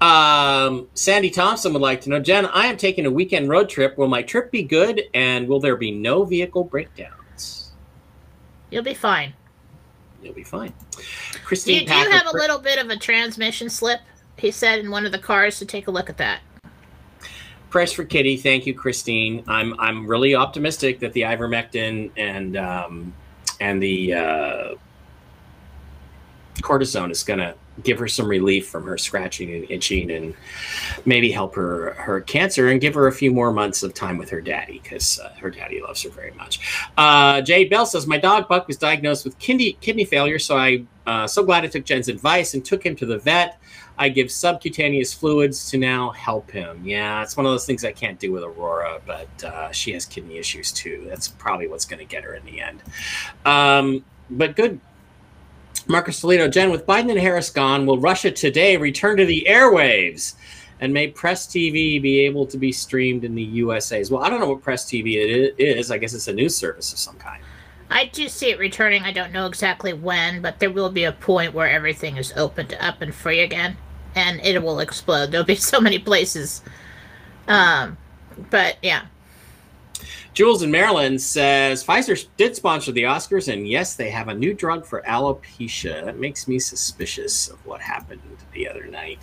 [0.00, 3.98] Um, Sandy Thompson would like to know, Jen, I am taking a weekend road trip.
[3.98, 7.72] Will my trip be good, and will there be no vehicle breakdowns?
[8.70, 9.34] You'll be fine.
[10.22, 10.72] You'll be fine.
[10.96, 11.02] Do
[11.44, 14.00] Christine you, do you have a little bit of a transmission slip?
[14.36, 16.40] He said in one of the cars to take a look at that.
[17.68, 18.36] Press for Kitty.
[18.36, 19.44] Thank you, Christine.
[19.46, 23.14] I'm I'm really optimistic that the ivermectin and um,
[23.60, 24.74] and the uh,
[26.56, 30.34] cortisone is going to give her some relief from her scratching and itching, and
[31.04, 34.30] maybe help her her cancer and give her a few more months of time with
[34.30, 36.60] her daddy because uh, her daddy loves her very much.
[36.96, 40.84] Uh, Jay Bell says my dog Buck was diagnosed with kidney kidney failure, so I
[41.06, 43.60] uh, so glad I took Jen's advice and took him to the vet.
[43.98, 46.80] I give subcutaneous fluids to now help him.
[46.84, 50.06] Yeah, it's one of those things I can't do with Aurora, but uh, she has
[50.06, 51.04] kidney issues too.
[51.06, 52.82] That's probably what's going to get her in the end.
[53.44, 54.80] Um, but good.
[55.90, 60.34] Marcus Toledo, Jen, with Biden and Harris gone, will Russia Today return to the airwaves?
[60.80, 64.22] And may Press TV be able to be streamed in the USA as well?
[64.22, 65.90] I don't know what Press TV it is.
[65.90, 67.42] I guess it's a news service of some kind.
[67.90, 69.02] I do see it returning.
[69.02, 72.74] I don't know exactly when, but there will be a point where everything is opened
[72.80, 73.76] up and free again,
[74.14, 75.32] and it will explode.
[75.32, 76.62] There'll be so many places.
[77.48, 77.98] Um,
[78.48, 79.06] but yeah,
[80.32, 84.54] Jules in Maryland says Pfizer did sponsor the Oscars, and yes, they have a new
[84.54, 86.04] drug for alopecia.
[86.04, 88.20] That makes me suspicious of what happened
[88.52, 89.18] the other night.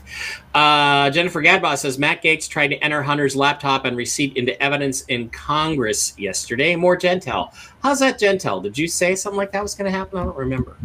[0.53, 5.01] Uh, Jennifer Gadbaugh says Matt Gaetz tried to enter Hunter's laptop and receipt into evidence
[5.03, 6.75] in Congress yesterday.
[6.75, 7.53] More Gentel.
[7.81, 8.61] How's that Gentel?
[8.61, 10.19] Did you say something like that was going to happen?
[10.19, 10.77] I don't remember.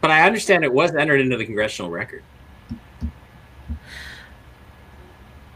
[0.00, 2.22] But I understand it was entered into the congressional record.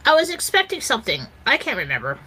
[0.08, 1.20] I was expecting something.
[1.46, 2.18] I can't remember.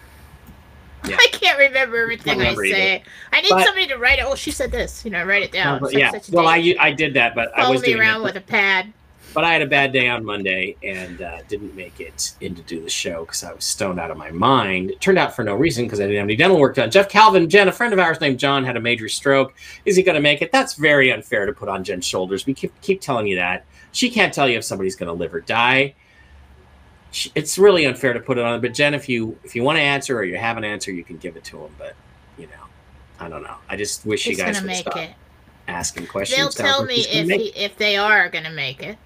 [1.08, 1.16] Yeah.
[1.20, 2.76] I can't remember everything I remember either.
[2.76, 3.04] say.
[3.34, 4.26] I need But- somebody to write it.
[4.26, 5.04] Oh, she said this.
[5.04, 5.84] You know, write it down.
[5.84, 6.12] Uh, yeah.
[6.32, 8.26] Well, I I did that, but I was me doing around it.
[8.26, 8.94] with a pad.
[9.34, 12.62] But I had a bad day on Monday and uh, didn't make it in to
[12.64, 14.92] do the show because I was stoned out of my mind.
[14.92, 16.92] It turned out for no reason because I didn't have any dental work done.
[16.92, 19.56] Jeff Calvin, Jen, a friend of ours named John, had a major stroke.
[19.86, 20.52] Is he going to make it?
[20.52, 22.46] That's very unfair to put on Jen's shoulders.
[22.46, 23.66] We keep, keep telling you that.
[23.94, 25.96] She can't tell you if somebody's going to live or die.
[27.12, 28.62] She- It's really unfair to put it on.
[28.62, 31.04] But Jen, if you if you want to answer or you have an answer, you
[31.04, 31.72] can give it to him.
[31.78, 31.96] But
[32.38, 32.64] you know,
[33.20, 33.56] I don't know.
[33.70, 35.12] I just wish He's you guys would make stop it.
[35.68, 36.38] asking questions.
[36.56, 38.98] They'll tell me if he, if they are gonna make it.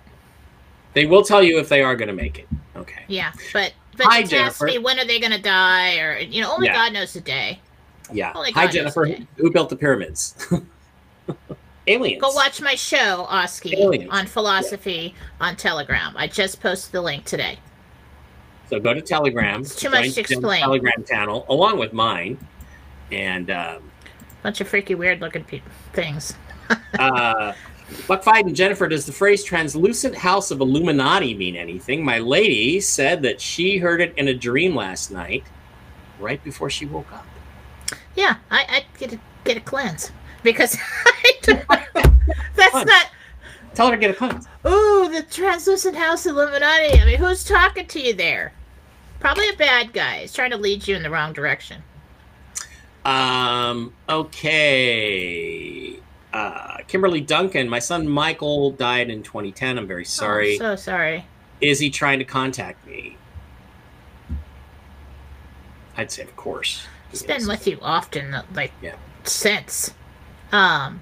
[0.93, 2.47] They will tell you if they are going to make it.
[2.77, 3.01] Okay.
[3.09, 6.53] Yeah, but but Hi, to ask me when are they gonna die or you know
[6.53, 6.73] only Yeah.
[6.75, 7.59] God knows the day.
[8.13, 8.31] Yeah.
[8.33, 9.05] Hi, Jennifer.
[9.35, 10.35] Who built the pyramids?
[11.87, 12.21] Aliens.
[12.21, 16.13] Go watch my show, Oski, on philosophy on Telegram.
[16.17, 17.59] I just posted the link today.
[18.69, 19.61] So go to Telegram.
[19.61, 20.61] It's too much to explain.
[20.61, 22.37] Telegram channel along with mine,
[23.11, 23.91] and um,
[24.45, 25.63] Bunch of freaky, weird looking pe-
[25.93, 26.35] things.
[26.99, 27.53] uh,
[28.07, 28.87] Buck Fight and Jennifer.
[28.87, 32.05] Does the phrase "translucent house of Illuminati" mean anything?
[32.05, 35.43] My lady said that she heard it in a dream last night,
[36.19, 37.25] right before she woke up.
[38.15, 40.11] Yeah, I I get a get a cleanse
[40.43, 40.77] because
[41.45, 43.07] that's not.
[43.75, 44.47] Tell her to get a cleanse.
[44.65, 46.99] Ooh, the translucent house Illuminati.
[46.99, 48.53] I mean, who's talking to you there?
[49.19, 50.19] Probably a bad guy.
[50.21, 51.83] He's trying to lead you in the wrong direction.
[53.03, 53.93] Um.
[54.09, 55.99] Okay.
[56.33, 57.69] Uh, Kimberly Duncan.
[57.69, 59.77] My son Michael died in 2010.
[59.77, 60.55] I'm very sorry.
[60.55, 61.25] Oh, so sorry.
[61.61, 63.17] Is he trying to contact me?
[65.97, 66.85] I'd say, of course.
[67.11, 68.95] He's been with you often, like Yeah.
[69.23, 69.93] since.
[70.51, 71.01] Um,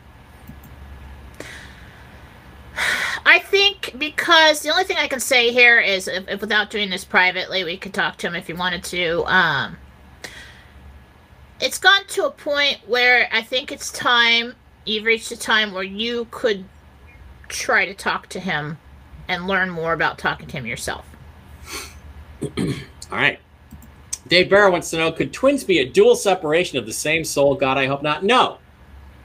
[3.26, 6.90] I think because the only thing I can say here is, if, if without doing
[6.90, 9.24] this privately, we could talk to him if you wanted to.
[9.26, 9.78] Um,
[11.60, 14.56] it's gone to a point where I think it's time.
[14.86, 16.66] You've reached a time where you could
[17.48, 18.78] try to talk to him
[19.28, 21.06] and learn more about talking to him yourself.
[22.58, 22.74] All
[23.12, 23.40] right.
[24.28, 27.56] Dave Barrow wants to know Could twins be a dual separation of the same soul?
[27.56, 28.24] God, I hope not.
[28.24, 28.58] No,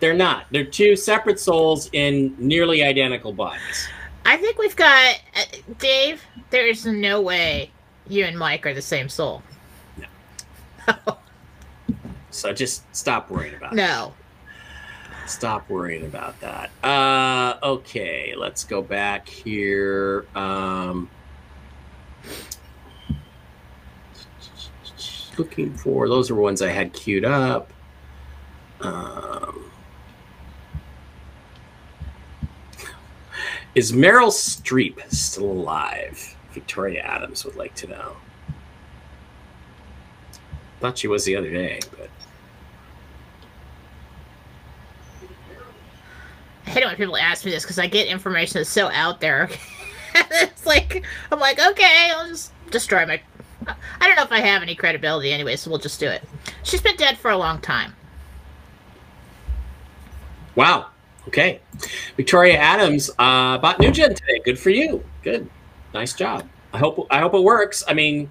[0.01, 0.46] they're not.
[0.51, 3.88] They're two separate souls in nearly identical bodies.
[4.24, 5.40] I think we've got uh,
[5.78, 6.22] Dave.
[6.51, 7.70] There is no way
[8.09, 9.42] you and Mike are the same soul.
[9.96, 11.18] No.
[12.30, 13.76] So just stop worrying about it.
[13.76, 14.12] No.
[15.26, 16.70] Stop worrying about that.
[16.84, 20.24] Uh, okay, let's go back here.
[20.36, 21.11] Um,
[25.36, 27.72] looking for those are ones I had queued up.
[28.80, 29.68] Um,
[33.79, 36.37] is Meryl Streep still alive?
[36.51, 38.16] Victoria Adams would like to know.
[40.81, 42.11] Thought she was the other day, but
[46.66, 49.20] I hate it when people ask me this because I get information that's so out
[49.20, 49.49] there.
[50.14, 53.20] it's like I'm like, okay, I'll just destroy my.
[54.01, 56.24] I don't know if I have any credibility anyway, so we'll just do it.
[56.64, 57.95] She's been dead for a long time.
[60.57, 60.89] Wow.
[61.29, 61.61] Okay.
[62.16, 64.41] Victoria Adams uh, bought new gen today.
[64.43, 65.05] Good for you.
[65.22, 65.49] Good.
[65.93, 66.49] Nice job.
[66.72, 67.85] I hope I hope it works.
[67.87, 68.31] I mean,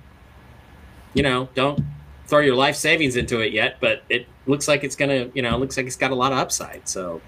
[1.13, 1.79] you know, don't
[2.25, 5.55] throw your life savings into it yet, but it looks like it's gonna, you know,
[5.55, 6.89] it looks like it's got a lot of upside.
[6.89, 7.21] So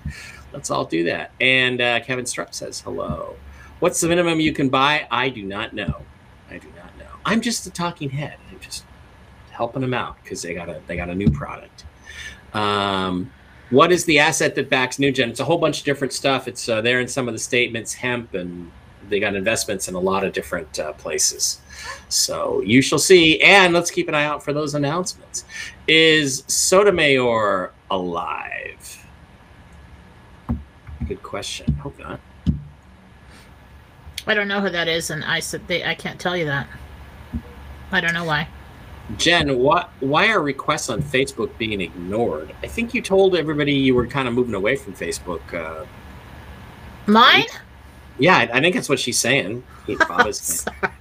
[0.54, 1.32] let's all do that.
[1.40, 3.36] And uh, Kevin Strupp says hello.
[3.80, 5.08] What's the minimum you can buy?
[5.12, 6.02] I do not know.
[6.50, 7.12] I do not know.
[7.26, 8.38] I'm just a talking head.
[8.50, 8.86] I'm just
[9.52, 11.86] helping them out because they got a they got a new product.
[12.54, 13.32] Um,
[13.70, 15.30] what is the asset that backs NewGen?
[15.30, 16.48] It's a whole bunch of different stuff.
[16.48, 18.72] It's uh, there in some of the statements, hemp, and
[19.10, 21.62] they got investments in a lot of different uh, places.
[22.10, 23.42] So you shall see.
[23.42, 25.46] And let's keep an eye out for those announcements.
[25.88, 29.08] Is Sotomayor alive?
[31.08, 31.74] Good question.
[31.76, 32.20] Hope not.
[34.28, 36.68] I don't know who that is, and I said they, I can't tell you that.
[37.92, 38.48] I don't know why.
[39.18, 39.90] Jen, what?
[40.00, 42.54] Why are requests on Facebook being ignored?
[42.62, 45.42] I think you told everybody you were kind of moving away from Facebook.
[45.54, 45.86] Uh,
[47.08, 47.46] Mine?
[48.20, 49.64] yeah, I, I think that's what she's saying.
[50.08, 50.78] Bob is saying.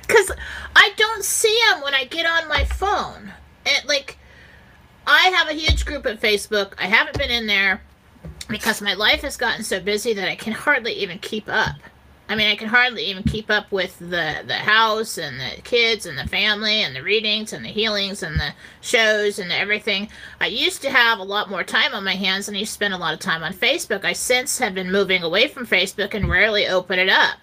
[0.00, 0.30] Because
[0.74, 3.30] I don't see them when I get on my phone.
[3.66, 4.16] And like,
[5.06, 6.72] I have a huge group at Facebook.
[6.78, 7.82] I haven't been in there
[8.48, 11.76] because my life has gotten so busy that I can hardly even keep up.
[12.26, 16.06] I mean, I can hardly even keep up with the the house and the kids
[16.06, 20.08] and the family and the readings and the healings and the shows and everything.
[20.40, 22.74] I used to have a lot more time on my hands and I used to
[22.74, 24.04] spend a lot of time on Facebook.
[24.04, 27.38] I since have been moving away from Facebook and rarely open it up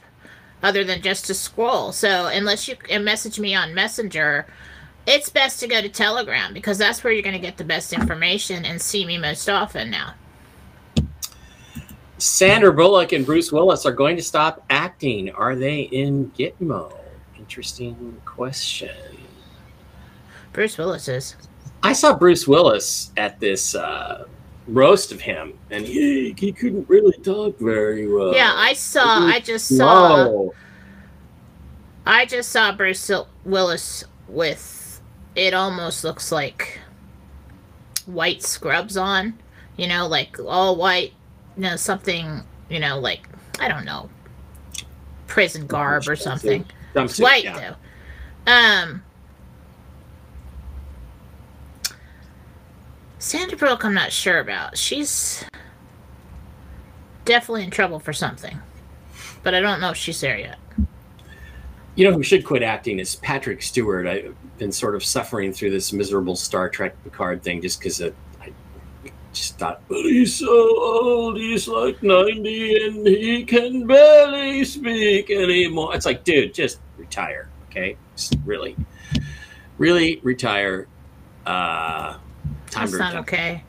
[0.64, 1.92] other than just to scroll.
[1.92, 4.48] So unless you message me on Messenger,
[5.06, 7.94] it's best to go to Telegram because that's where you're going to get the best
[7.94, 10.16] information and see me most often now.
[12.22, 15.32] Sandra Bullock and Bruce Willis are going to stop acting.
[15.32, 16.96] Are they in Gitmo?
[17.36, 18.96] Interesting question.
[20.54, 21.36] Bruce Willis is.
[21.82, 24.26] I saw Bruce Willis at this uh,
[24.68, 28.36] roast of him, and he, he couldn't really talk very well.
[28.36, 29.26] Yeah, I saw.
[29.26, 30.28] I just saw.
[30.28, 30.52] Wow.
[32.06, 33.10] I just saw Bruce
[33.46, 35.02] Willis with.
[35.34, 36.80] It almost looks like
[38.06, 39.40] white scrubs on.
[39.76, 41.14] You know, like all white.
[41.56, 42.42] You know, something.
[42.70, 43.28] You know, like
[43.60, 44.10] I don't know,
[45.28, 46.66] prison garb or something.
[46.96, 47.76] It's white yeah.
[48.46, 48.52] though.
[48.52, 49.04] Um.
[53.20, 54.76] Sandra Bullock, I'm not sure about.
[54.76, 55.46] She's
[57.24, 58.60] definitely in trouble for something,
[59.44, 60.58] but I don't know if she's there yet.
[61.96, 64.08] You know who should quit acting is Patrick Stewart.
[64.08, 68.12] I've been sort of suffering through this miserable Star Trek Picard thing just because I
[69.34, 75.96] just thought, but he's so old, he's like 90 and he can barely speak anymore.
[75.96, 77.98] It's like, dude, just retire, okay?
[78.16, 78.76] Just really,
[79.78, 80.88] really retire.
[81.46, 82.14] Uh,
[82.70, 83.20] time That's to not retire.
[83.22, 83.64] okay.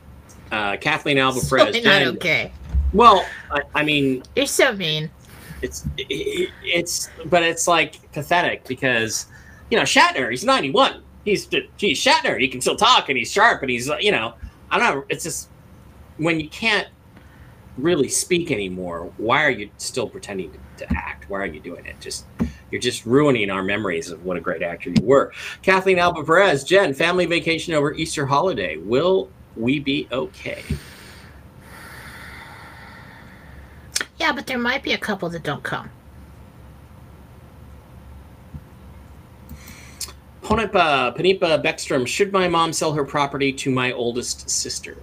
[0.51, 1.65] Uh, Kathleen Alba It's Perez.
[1.67, 2.51] really not okay.
[2.93, 5.09] Well, I, I mean, You're so mean.
[5.63, 9.25] it's it, it's but it's like pathetic because
[9.71, 11.47] you know Shatner he's 91 he's
[11.77, 14.35] geez Shatner he can still talk and he's sharp and he's you know
[14.69, 15.49] I don't know it's just
[16.17, 16.87] when you can't
[17.77, 21.29] really speak anymore why are you still pretending to, to act?
[21.29, 21.99] Why are you doing it?
[21.99, 22.25] Just
[22.71, 25.31] you're just ruining our memories of what a great actor you were.
[25.61, 28.77] Kathleen Alba Perez Jen family vacation over Easter holiday.
[28.77, 30.63] Will we be okay?
[34.17, 35.89] Yeah, but there might be a couple that don't come.
[40.41, 44.97] Ponipa, Panipa Beckstrom, should my mom sell her property to my oldest sister?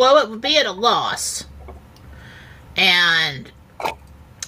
[0.00, 1.44] Well, it would be at a loss.
[2.74, 3.52] And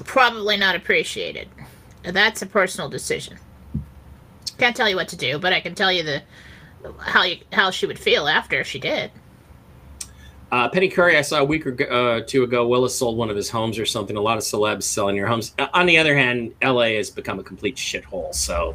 [0.02, 1.46] probably not appreciated.
[2.04, 3.36] That's a personal decision.
[4.56, 6.22] Can't tell you what to do, but I can tell you the
[6.98, 9.10] how you how she would feel after if she did.
[10.50, 12.66] Uh, Penny Curry, I saw a week or uh, two ago.
[12.66, 14.16] Willis sold one of his homes or something.
[14.16, 15.52] A lot of celebs selling your homes.
[15.58, 18.34] Uh, on the other hand, LA has become a complete shithole.
[18.34, 18.74] So,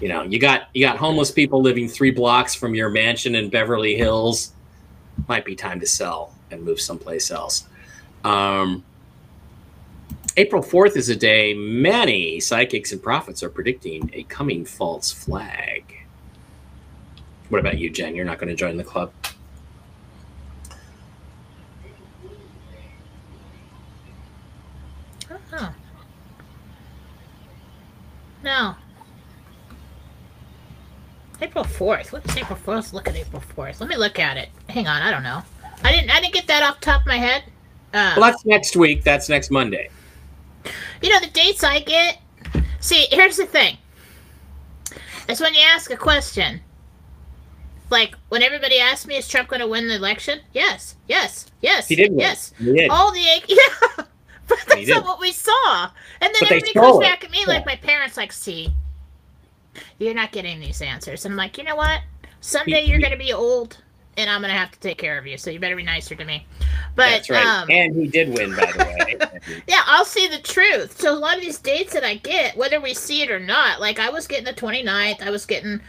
[0.00, 3.50] you know, you got you got homeless people living three blocks from your mansion in
[3.50, 4.54] Beverly Hills.
[5.28, 7.68] Might be time to sell and move someplace else.
[8.24, 8.84] Um,
[10.36, 15.94] April 4th is a day many psychics and prophets are predicting a coming false flag.
[17.50, 18.14] What about you, Jen?
[18.14, 19.12] You're not going to join the club?
[25.52, 25.74] Oh.
[28.42, 28.74] No.
[31.42, 32.12] April fourth.
[32.12, 32.92] What's April fourth?
[32.92, 33.80] Look at April fourth.
[33.80, 34.48] Let me look at it.
[34.68, 35.42] Hang on, I don't know.
[35.84, 37.42] I didn't I didn't get that off the top of my head.
[37.92, 39.02] Uh, Well, that's next week.
[39.04, 39.90] That's next Monday.
[41.02, 42.18] You know the dates I get.
[42.80, 43.76] See, here's the thing.
[45.28, 46.60] It's when you ask a question.
[47.90, 51.88] Like when everybody asks me, "Is Trump going to win the election?" Yes, yes, yes.
[51.88, 52.20] He did win.
[52.20, 52.52] Yes.
[52.58, 52.90] He did.
[52.90, 54.04] All the yeah,
[54.48, 55.90] but that's not what we saw.
[56.20, 57.02] And then But everybody comes it.
[57.02, 58.72] back at me like my parents, like, "See,
[59.98, 62.00] you're not getting these answers." And I'm like, you know what?
[62.40, 63.78] Someday you're going to be old,
[64.16, 65.38] and I'm going to have to take care of you.
[65.38, 66.46] So you better be nicer to me.
[66.94, 67.44] But That's right.
[67.44, 69.60] um, and he did win, by the way.
[69.66, 71.00] yeah, I'll see the truth.
[71.00, 73.80] So a lot of these dates that I get, whether we see it or not,
[73.80, 75.80] like I was getting the 29th, I was getting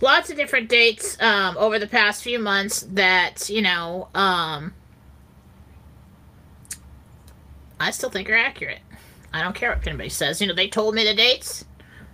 [0.00, 4.74] lots of different dates um, over the past few months that, you know, um,
[7.80, 8.80] I still think are accurate.
[9.32, 10.40] I don't care what anybody says.
[10.40, 11.64] You know, they told me the dates.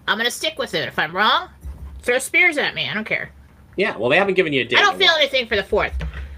[0.08, 0.88] I'm going to stick with it.
[0.88, 1.48] If I'm wrong,
[2.02, 2.88] throw spears at me.
[2.88, 3.30] I don't care.
[3.76, 4.78] yeah, well, they haven't given you a date.
[4.78, 5.92] I don't feel anything for the fourth.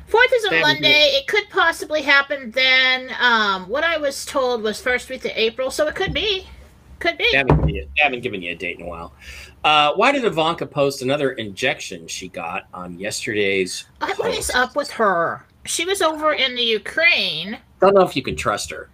[0.07, 1.11] Fourth is a Monday.
[1.15, 3.11] It could possibly happen then.
[3.19, 6.47] Um, what I was told was first week of April, so it could be.
[6.99, 7.27] Could be.
[7.33, 9.15] They haven't, given you, they haven't given you a date in a while.
[9.65, 14.55] Uh, why did Ivanka post another injection she got on yesterday's Uh, What is post?
[14.57, 15.47] up with her?
[15.65, 17.55] She was over in the Ukraine.
[17.55, 18.91] I Don't know if you can trust her.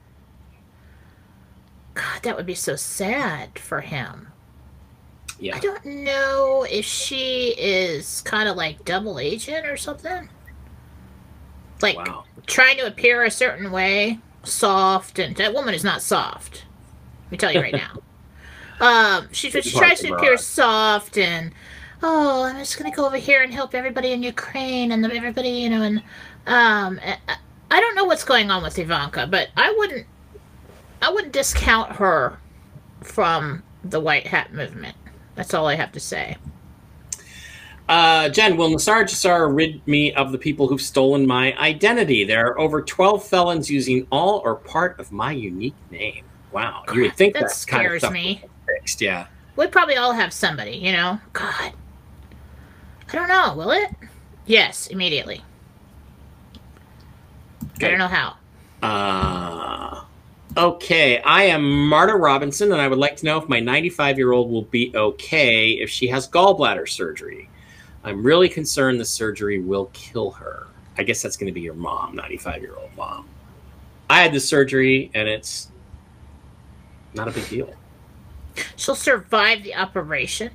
[1.95, 4.28] God, that would be so sad for him.
[5.55, 10.29] I don't know if she is kind of like double agent or something.
[11.81, 12.25] Like Wow.
[12.47, 16.67] trying to appear a certain way, soft, and that woman is not soft.
[17.27, 18.01] Let me tell you right now.
[18.81, 21.53] Um, she, she tries to appear soft and
[22.03, 25.71] oh, I'm just gonna go over here and help everybody in Ukraine and everybody, you
[25.71, 25.99] know, and
[26.47, 27.01] um,
[27.71, 30.07] I don't know what's going on with Ivanka, but I wouldn't
[31.03, 32.39] I wouldn't discount her
[33.03, 34.97] from the white hat movement.
[35.39, 36.37] That's all I have to say.
[37.89, 42.25] Uh, Jen, will NESARA GESARA rid me of the people who've stolen my identity?
[42.25, 46.25] There are over 12 felons using all or part of my unique name.
[46.51, 46.83] Wow.
[46.93, 48.43] You would think That that kind of scares me.
[48.67, 49.01] fixed.
[49.01, 49.29] Yeah.
[49.55, 51.21] We probably all have somebody, you know?
[51.33, 51.73] God.
[53.11, 53.91] I don't know, will it?
[54.45, 55.45] Yes, immediately.
[57.77, 58.35] I don't know how.
[58.83, 60.03] Uh,
[60.59, 61.21] okay.
[61.21, 64.51] I am Marta Robinson, and I would like to know if my 95 year old
[64.51, 67.49] will be okay if she has gallbladder surgery.
[68.05, 70.67] I'm really concerned the surgery will kill her.
[70.97, 73.29] I guess that's going to be your mom, 95 year old mom.
[74.11, 75.71] I had the surgery, and it's
[77.15, 77.73] not a big deal.
[78.77, 80.51] She'll survive the operation.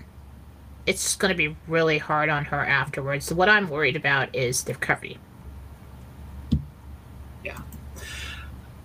[0.86, 3.32] It's going to be really hard on her afterwards.
[3.32, 5.18] What I'm worried about is the recovery.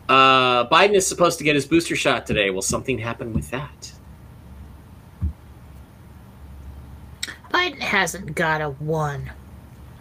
[0.08, 2.50] Uh, Biden is supposed to get his booster shot today.
[2.50, 3.92] Will something happen with that?
[7.52, 9.30] Biden hasn't got a one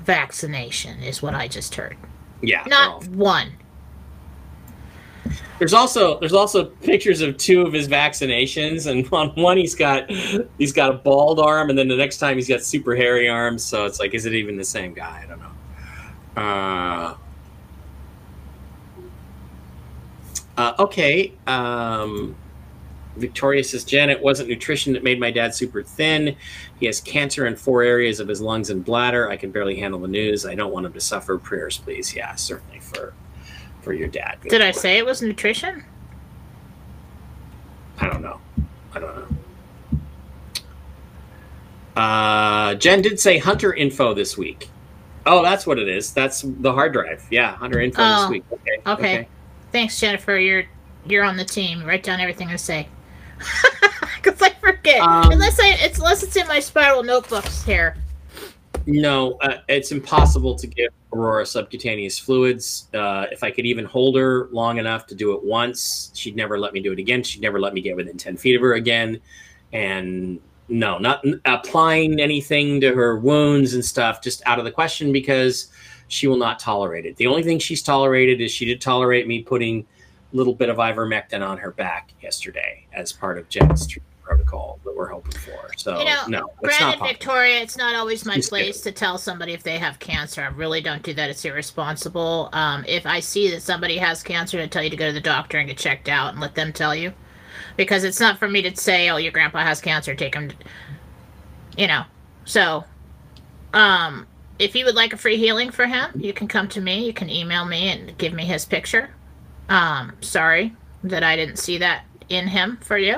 [0.03, 1.97] vaccination, is what I just heard.
[2.41, 2.63] Yeah.
[2.67, 3.51] Not all- one.
[5.59, 10.09] There's also there's also pictures of two of his vaccinations, and on one he's got
[10.57, 13.63] he's got a bald arm, and then the next time he's got super hairy arms.
[13.63, 15.23] So it's like, is it even the same guy?
[15.23, 16.41] I don't know.
[16.41, 17.15] Uh,
[20.57, 21.33] uh, okay.
[21.47, 22.35] Um,
[23.15, 26.35] Victoria says, Jen, it wasn't nutrition that made my dad super thin.
[26.79, 29.29] He has cancer in four areas of his lungs and bladder.
[29.29, 30.45] I can barely handle the news.
[30.45, 31.37] I don't want him to suffer.
[31.37, 32.15] Prayers, please.
[32.15, 33.13] Yeah, certainly for
[33.81, 34.37] for your dad.
[34.47, 35.83] Did I say it was nutrition?
[37.99, 38.39] I don't know.
[38.93, 39.27] I don't know.
[41.99, 44.69] Uh, Jen did say Hunter info this week.
[45.25, 46.13] Oh, that's what it is.
[46.13, 47.25] That's the hard drive.
[47.31, 48.43] Yeah, Hunter info Oh, this week.
[48.51, 48.81] Okay.
[48.85, 49.27] okay.
[49.71, 50.37] Thanks, Jennifer.
[50.37, 50.65] You're
[51.05, 51.83] you're on the team.
[51.83, 52.87] Write down everything I say.
[54.21, 54.99] Because I forget.
[54.99, 57.95] Um, unless I it's unless it's in my spiral notebooks here.
[58.85, 62.87] No, uh, it's impossible to give Aurora subcutaneous fluids.
[62.93, 66.57] Uh, if I could even hold her long enough to do it once, she'd never
[66.57, 67.21] let me do it again.
[67.21, 69.19] She'd never let me get within 10 feet of her again.
[69.73, 70.39] And
[70.69, 75.69] no, not applying anything to her wounds and stuff, just out of the question because
[76.07, 77.15] she will not tolerate it.
[77.17, 79.85] The only thing she's tolerated is she did tolerate me putting
[80.33, 83.87] a little bit of ivermectin on her back yesterday as part of Jen's
[84.27, 85.69] protocol that we're hoping for.
[85.77, 87.13] So, You know, no, it's not Granted.
[87.13, 90.41] Victoria, it's not always my She's place to tell somebody if they have cancer.
[90.41, 91.29] I really don't do that.
[91.29, 92.49] It's irresponsible.
[92.51, 95.21] Um, if I see that somebody has cancer, I tell you to go to the
[95.21, 97.13] doctor and get checked out and let them tell you.
[97.77, 100.51] Because it's not for me to say, oh, your grandpa has cancer, take him.
[101.77, 102.03] You know.
[102.45, 102.83] So,
[103.73, 104.25] um,
[104.59, 107.05] if you would like a free healing for him, you can come to me.
[107.05, 109.09] You can email me and give me his picture.
[109.69, 113.17] Um, sorry that I didn't see that in him for you.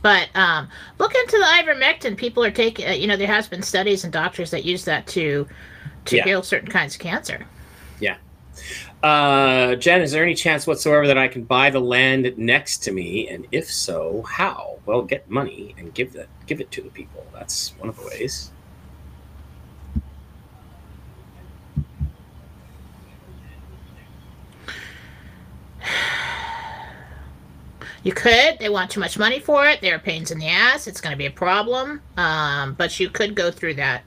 [0.00, 0.68] But um,
[0.98, 2.16] look into the ivermectin.
[2.16, 5.06] People are taking, uh, you know, there has been studies and doctors that use that
[5.08, 5.46] to
[6.06, 6.24] to Yeah.
[6.24, 7.46] heal certain kinds of cancer.
[8.00, 8.16] Yeah.
[9.02, 12.92] Uh, Jen, is there any chance whatsoever that I can buy the land next to
[12.92, 13.28] me?
[13.28, 14.78] And if so, how?
[14.84, 17.24] Well, get money and give that give it to the people.
[17.32, 18.50] That's one of the ways.
[28.02, 28.58] You could.
[28.58, 29.80] They want too much money for it.
[29.80, 30.86] They're pains in the ass.
[30.86, 32.02] It's going to be a problem.
[32.16, 34.02] Um, but you could go through that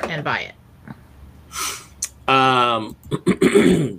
[0.00, 0.54] and buy it.
[2.28, 2.96] Um,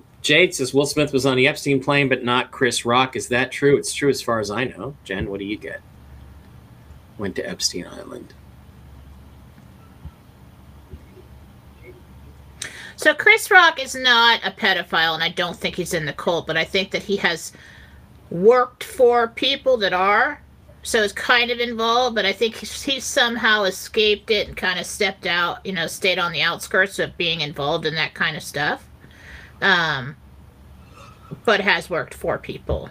[0.22, 3.16] Jade says Will Smith was on the Epstein plane, but not Chris Rock.
[3.16, 3.78] Is that true?
[3.78, 4.96] It's true as far as I know.
[5.04, 5.82] Jen, what do you get?
[7.18, 8.34] Went to Epstein Island.
[12.96, 16.48] So Chris Rock is not a pedophile, and I don't think he's in the cult.
[16.48, 17.52] But I think that he has
[18.34, 20.42] worked for people that are.
[20.82, 24.86] So it's kind of involved, but I think he somehow escaped it and kind of
[24.86, 25.66] stepped out.
[25.66, 28.86] You know, stayed on the outskirts of being involved in that kind of stuff.
[29.62, 30.18] Um,
[31.46, 32.90] but has worked for people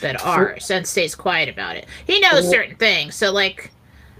[0.00, 1.86] that are, and stays quiet about it.
[2.06, 3.72] He knows certain things, so like.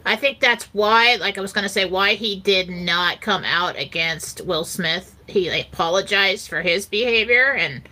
[0.07, 3.45] I think that's why, like I was going to say, why he did not come
[3.45, 5.15] out against Will Smith.
[5.27, 7.87] He like, apologized for his behavior, and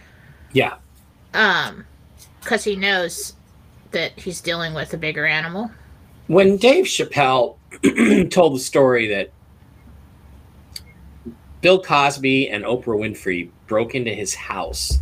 [0.50, 0.76] Yeah.
[1.34, 1.84] um,
[2.48, 3.34] because he knows
[3.90, 5.70] that he's dealing with a bigger animal.
[6.28, 7.56] when Dave Chappelle
[8.30, 9.30] told the story that
[11.60, 15.00] Bill Cosby and Oprah Winfrey broke into his house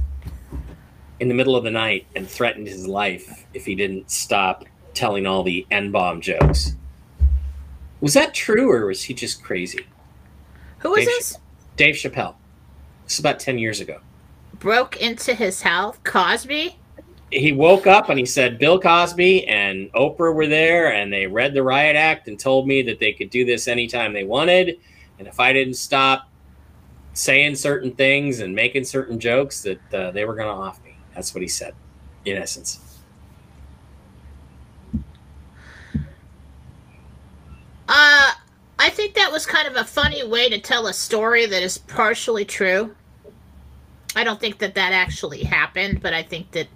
[1.21, 5.25] in the middle of the night and threatened his life if he didn't stop telling
[5.25, 6.75] all the N bomb jokes.
[8.01, 9.87] Was that true or was he just crazy?
[10.79, 11.39] Who Dave this?
[11.77, 12.35] Dave Chappelle.
[13.05, 14.01] This is about 10 years ago.
[14.59, 16.79] Broke into his house, Cosby.
[17.31, 21.55] He woke up and he said Bill Cosby and Oprah were there and they read
[21.55, 24.79] the riot act and told me that they could do this anytime they wanted.
[25.19, 26.29] And if I didn't stop
[27.15, 30.97] saying certain things and making certain jokes, that uh, they were going to off me.
[31.15, 31.75] That's what he said,
[32.25, 32.81] in essence.
[37.89, 38.33] Uh,
[38.79, 41.79] I think that was kind of a funny way to tell a story that is
[41.79, 42.95] partially true.
[44.15, 46.69] I don't think that that actually happened, but I think that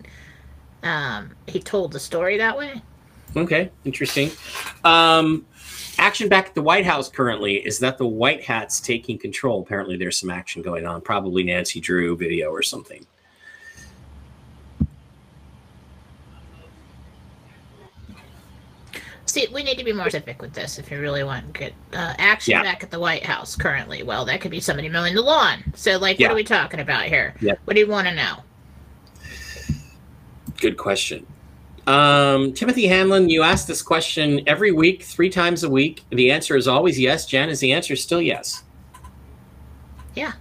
[0.83, 2.83] um, he told the story that way.
[3.37, 4.31] Okay, interesting.
[4.85, 5.47] Um,
[5.99, 9.63] action back at the White House currently is that the White Hats taking control.
[9.63, 13.07] Apparently, there's some action going on, probably Nancy Drew video or something.
[19.27, 21.73] See, we need to be more specific with this if you really want to get
[21.93, 22.63] uh, action Yeah.
[22.65, 24.03] back at the White House currently.
[24.03, 25.63] Well, that could be somebody mowing the lawn.
[25.77, 26.27] So, like, Yeah.
[26.27, 27.35] what are we talking about here?
[27.41, 27.55] Yeah.
[27.65, 28.43] What do you want to know?
[30.61, 31.27] Good question.
[31.87, 36.05] Um, Timothy Hanlon, you ask this question every week, three times a week.
[36.11, 37.27] The answer is always yes.
[37.27, 38.63] Jen, is the answer still yes?
[40.15, 40.33] Yeah.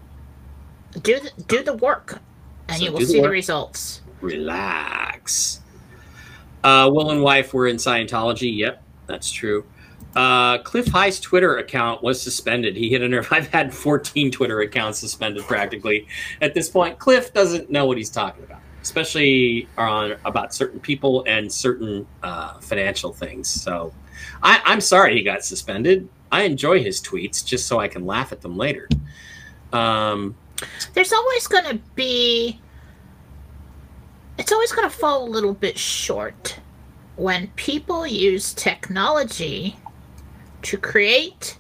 [1.02, 2.20] Do the, do the work,
[2.68, 4.02] and So you will the see the results.
[4.22, 5.62] Relax.
[6.64, 8.56] Uh, Will and wife were in Scientology.
[8.58, 9.66] Yep, that's true.
[10.16, 12.76] Uh, Cliff High's Twitter account was suspended.
[12.76, 13.28] He hit a nerve.
[13.32, 16.08] I've had 14 Twitter accounts suspended practically
[16.42, 17.00] at this point.
[17.00, 22.60] Cliff doesn't know what he's talking about, especially on about certain people and certain uh,
[22.60, 23.48] financial things.
[23.48, 23.94] So
[24.42, 26.08] I, I'm sorry he got suspended.
[26.32, 28.88] I enjoy his tweets just so I can laugh at them later.
[29.74, 30.36] Um,
[30.94, 32.60] There's always going to be.
[34.38, 36.60] It's always going to fall a little bit short
[37.18, 39.76] when people use technology
[40.62, 41.58] to create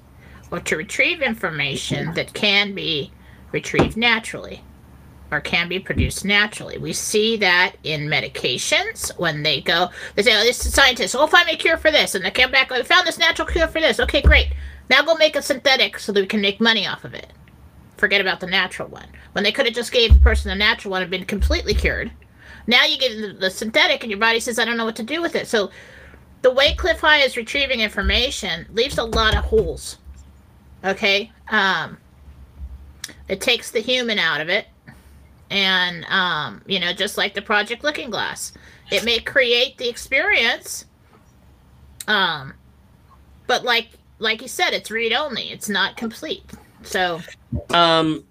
[0.51, 3.11] or to retrieve information that can be
[3.51, 4.63] retrieved naturally
[5.31, 6.77] or can be produced naturally.
[6.77, 11.27] We see that in medications when they go, they say, oh, this is scientists, oh,
[11.27, 12.15] find a cure for this.
[12.15, 13.99] And they come back, we found this natural cure for this.
[13.99, 14.53] Okay, great.
[14.89, 17.31] Now go make a synthetic so that we can make money off of it.
[17.97, 19.07] Forget about the natural one.
[19.33, 22.11] When they could have just gave the person the natural one and been completely cured.
[22.65, 25.03] Now you give the, the synthetic and your body says, I don't know what to
[25.03, 25.47] do with it.
[25.47, 25.69] So
[26.41, 29.97] the way Cliff High is retrieving information leaves a lot of holes.
[30.83, 31.31] Okay?
[31.49, 31.97] Um,
[33.27, 34.67] it takes the human out of it.
[35.49, 38.53] And, um, you know, just like the Project Looking Glass,
[38.91, 40.85] it may create the experience.
[42.07, 42.53] Um,
[43.47, 43.89] but like,
[44.19, 45.51] like you said, it's read only.
[45.51, 46.43] It's not complete.
[46.83, 47.21] So,
[47.71, 48.23] Um,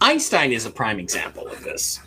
[0.00, 2.00] Einstein is a prime example of this.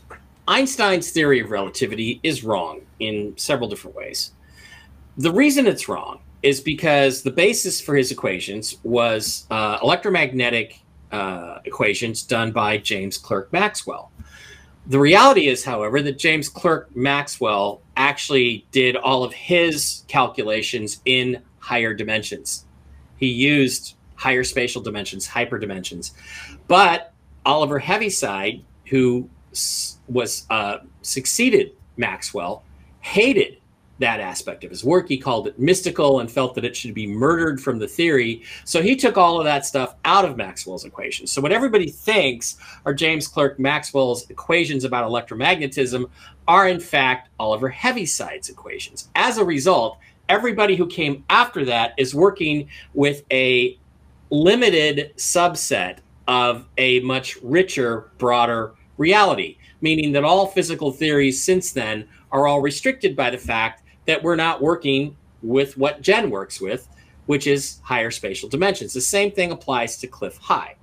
[0.47, 4.31] Einstein's theory of relativity is wrong in several different ways.
[5.17, 10.79] The reason it's wrong is because the basis for his equations was uh, electromagnetic
[11.11, 14.11] uh, equations done by James Clerk Maxwell.
[14.87, 21.41] The reality is, however, that James Clerk Maxwell actually did all of his calculations in
[21.59, 22.65] higher dimensions.
[23.17, 26.11] He used higher spatial dimensions, hyperdimensions.
[26.67, 27.13] But
[27.45, 29.29] Oliver Heaviside, who
[30.07, 32.63] was uh, succeeded Maxwell,
[33.01, 33.57] hated
[33.99, 35.07] that aspect of his work.
[35.07, 38.43] He called it mystical and felt that it should be murdered from the theory.
[38.63, 41.31] So he took all of that stuff out of Maxwell's equations.
[41.31, 46.09] So what everybody thinks are James Clerk Maxwell's equations about electromagnetism
[46.47, 49.09] are in fact Oliver Heaviside's equations.
[49.15, 49.97] As a result,
[50.29, 53.77] everybody who came after that is working with a
[54.29, 62.07] limited subset of a much richer, broader reality, meaning that all physical theories since then
[62.31, 66.87] are all restricted by the fact that we're not working with what Jen works with,
[67.27, 68.93] which is higher spatial dimensions.
[68.93, 70.75] The same thing applies to Cliff High.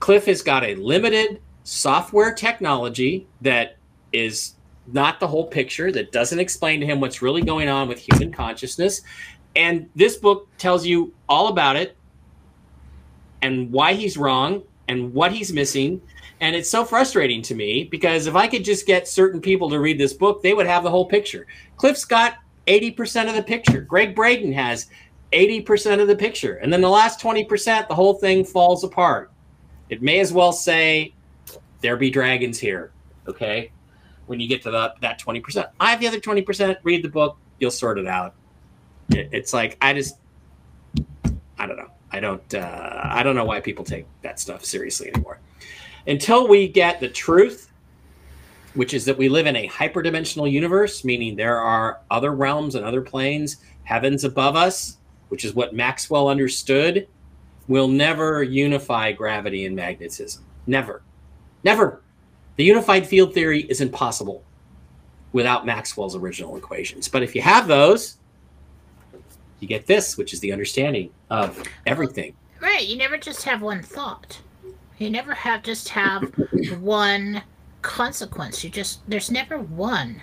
[0.00, 3.76] Cliff has got a limited software technology that
[4.12, 4.54] is
[4.86, 8.32] not the whole picture, that doesn't explain to him what's really going on with human
[8.32, 9.02] consciousness.
[9.54, 11.96] And this book tells you all about it
[13.42, 16.00] and why he's wrong and what he's missing.
[16.40, 19.80] And it's so frustrating to me because if I could just get certain people to
[19.80, 21.46] read this book, they would have the whole picture.
[21.76, 22.36] Cliff's got
[22.66, 23.80] 80% of the picture.
[23.80, 24.86] Gregg Braden has
[25.32, 26.56] 80% of the picture.
[26.56, 29.32] And then the last 20%, the whole thing falls apart.
[29.88, 31.14] It may as well say,
[31.80, 32.92] There be dragons here.
[33.26, 33.72] Okay.
[34.26, 36.76] When you get to the, that 20%, I have the other 20%.
[36.82, 38.34] Read the book, you'll sort it out.
[39.10, 40.16] It, it's like, I just,
[41.58, 41.90] I don't know.
[42.10, 45.40] I don't, uh, I don't know why people take that stuff seriously anymore.
[46.08, 47.70] Until we get the truth,
[48.74, 52.84] which is that we live in a hyperdimensional universe, meaning there are other realms and
[52.84, 54.96] other planes, heavens above us,
[55.28, 57.06] which is what Maxwell understood
[57.68, 60.42] will never unify gravity and magnetism.
[60.66, 61.02] Never.
[61.62, 62.00] Never.
[62.56, 64.42] The unified field theory is impossible
[65.32, 67.06] without Maxwell's original equations.
[67.06, 68.16] But if you have those,
[69.60, 72.34] you get this, which is the understanding of everything.
[72.60, 72.86] Right.
[72.86, 74.40] You never just have one thought.
[74.98, 76.24] You never have just have
[76.80, 77.42] one
[77.82, 78.64] consequence.
[78.64, 80.20] You just there's never one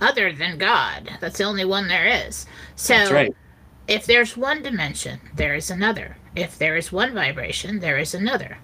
[0.00, 1.10] other than God.
[1.20, 2.46] That's the only one there is.
[2.76, 3.36] So That's right.
[3.88, 6.16] if there's one dimension, there is another.
[6.34, 8.58] If there is one vibration, there is another.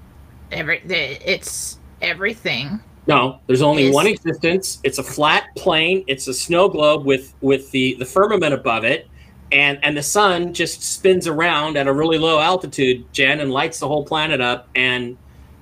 [0.51, 2.81] Every it's everything.
[3.07, 4.81] No, there's only Is- one existence.
[4.83, 6.05] It's a flat plane.
[6.07, 9.09] It's a snow globe with with the the firmament above it,
[9.53, 13.81] and and the sun just spins around at a really low altitude, Jen, and lights
[13.81, 14.69] the whole planet up.
[14.75, 15.16] And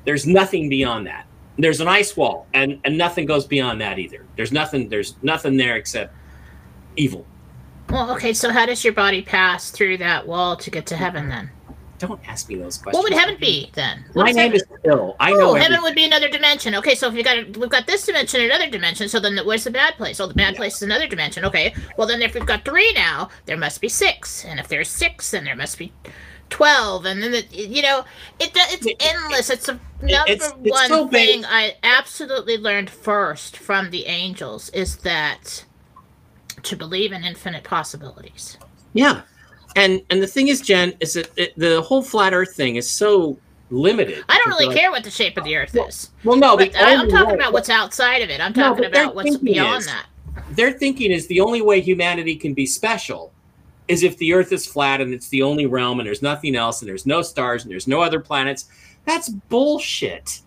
[0.04, 1.26] there's nothing beyond that.
[1.58, 4.24] There's an ice wall, and and nothing goes beyond that either.
[4.36, 4.88] There's nothing.
[4.88, 6.14] There's nothing there except
[6.96, 7.26] evil.
[7.88, 11.28] Well, okay, so how does your body pass through that wall to get to heaven
[11.28, 11.50] then?
[11.98, 12.94] Don't ask me those questions.
[13.02, 14.05] What would heaven be then?
[14.14, 14.56] My What's name heaven?
[14.56, 15.16] is Phil.
[15.18, 15.55] I Oh, know.
[15.55, 15.82] heaven everything.
[15.82, 16.74] would be another dimension.
[16.74, 19.09] Okay, so if you got we've got this dimension, another dimension.
[19.09, 20.20] So then, where's the bad place?
[20.20, 20.59] Oh, the bad Yeah.
[20.59, 21.44] place is another dimension.
[21.44, 24.89] Okay, well then, if we've got three now, there must be six, and if there's
[24.89, 25.93] six, then there must be
[26.51, 28.05] twelve, and then the, you know
[28.39, 29.51] it it's It- endless.
[29.51, 34.68] It's a number it's- it's one so thing I absolutely learned first from the angels
[34.70, 35.64] is that
[36.62, 38.59] to believe in infinite possibilities.
[38.93, 39.23] Yeah,
[39.76, 42.88] and and the thing is, Jen, is that it, the whole flat Earth thing is
[42.90, 43.38] so
[43.70, 44.24] limited.
[44.28, 46.10] I don't really Like- care what the shape of the Earth is.
[46.24, 48.40] Well, no, But I, I'm talking way- about what's outside of it.
[48.40, 50.06] I'm talking their about what's beyond is- that.
[50.50, 53.32] Their thinking is the only way humanity can be special
[53.88, 56.82] is if the Earth is flat and it's the only realm and there's nothing else
[56.82, 58.66] and there's no stars and there's no other planets.
[59.04, 60.40] That's bullshit.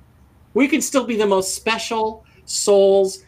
[0.54, 3.24] We can still be the most special souls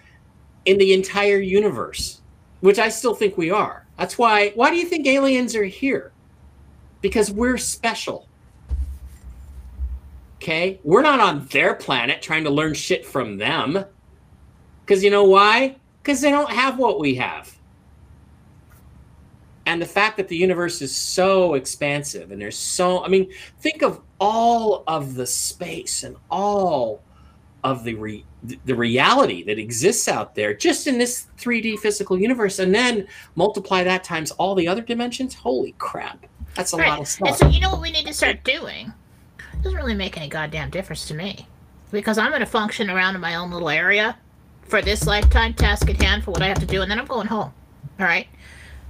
[0.66, 2.22] in the entire universe,
[2.62, 3.86] which I still think we are.
[4.02, 4.50] That's why.
[4.56, 6.12] Why do you think aliens are here?
[7.02, 8.28] Because we're special.
[10.38, 10.80] Okay?
[10.84, 13.86] We're not on their planet trying to learn shit from them.
[14.84, 15.76] Because you know why?
[16.02, 17.56] Because they don't have what we have.
[19.68, 23.84] And the fact that the universe is so expansive and there's so, I mean, think
[23.84, 27.04] of all of the space and all
[27.64, 28.26] of the re,
[28.66, 33.84] the reality that exists out there just in this 3D physical universe and then multiply
[33.84, 35.34] that times all the other dimensions.
[35.36, 36.26] Holy crap.
[36.56, 36.90] That's a Right.
[36.90, 37.28] lot of stuff.
[37.28, 38.92] And so you know what we need to start doing?
[39.54, 41.48] It doesn't really make any goddamn difference to me.
[41.92, 44.18] Because I'm gonna function around in my own little area
[44.64, 47.06] for this lifetime task at hand for what I have to do, and then I'm
[47.06, 47.54] going home.
[48.00, 48.28] Alright?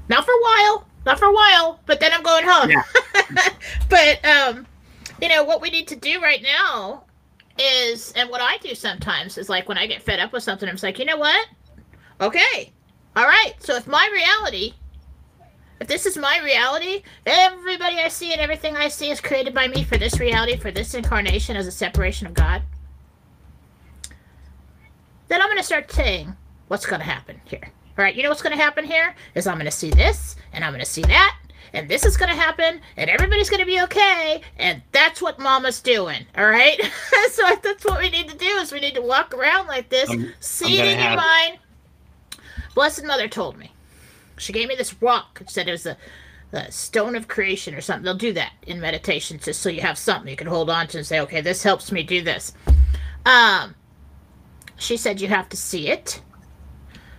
[0.08, 0.86] Not for a while.
[1.06, 2.70] Not for a while, but then I'm going home.
[2.70, 2.84] Yeah.
[3.90, 4.66] but um
[5.22, 7.04] you know what we need to do right now
[7.60, 10.68] is and what I do sometimes is like when I get fed up with something,
[10.68, 11.48] I'm just like, you know what?
[12.20, 12.72] Okay.
[13.16, 13.54] All right.
[13.60, 14.74] So if my reality
[15.82, 19.68] if this is my reality, everybody I see and everything I see is created by
[19.68, 22.62] me for this reality, for this incarnation as a separation of God.
[25.28, 26.36] Then I'm going to start saying
[26.68, 27.72] what's going to happen here.
[27.98, 30.36] All right, you know what's going to happen here is I'm going to see this
[30.54, 31.36] and I'm going to see that
[31.74, 35.40] and this is going to happen and everybody's going to be okay and that's what
[35.40, 36.26] mama's doing.
[36.38, 36.80] All right?
[37.32, 40.10] so that's what we need to do is we need to walk around like this,
[40.10, 41.60] I'm- see I'm it in gonna your mind.
[42.76, 43.72] Blessed Mother told me.
[44.38, 45.98] She gave me this rock and said it was a,
[46.54, 48.04] a stone of creation or something.
[48.06, 50.98] They'll do that in meditation just so you have something you can hold on to
[50.98, 52.54] and say, okay, this helps me do this.
[53.26, 53.76] Um,
[54.78, 56.22] she said you have to see it,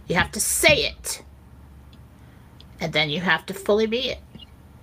[0.09, 1.23] you have to say it,
[2.81, 4.19] and then you have to fully be it.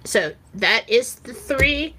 [0.05, 1.95] So that is the three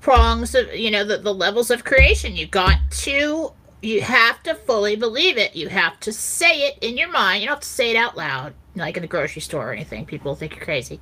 [0.00, 2.36] prongs of you know the, the levels of creation.
[2.36, 3.52] You got to
[3.82, 5.56] you have to fully believe it.
[5.56, 7.42] You have to say it in your mind.
[7.42, 10.06] You don't have to say it out loud, like in the grocery store or anything.
[10.06, 11.00] People think you're crazy.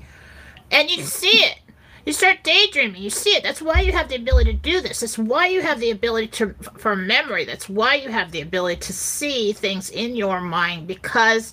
[0.71, 1.59] And you see it.
[2.07, 3.03] You start daydreaming.
[3.03, 3.43] You see it.
[3.43, 5.01] That's why you have the ability to do this.
[5.01, 7.45] That's why you have the ability to for memory.
[7.45, 11.53] That's why you have the ability to see things in your mind because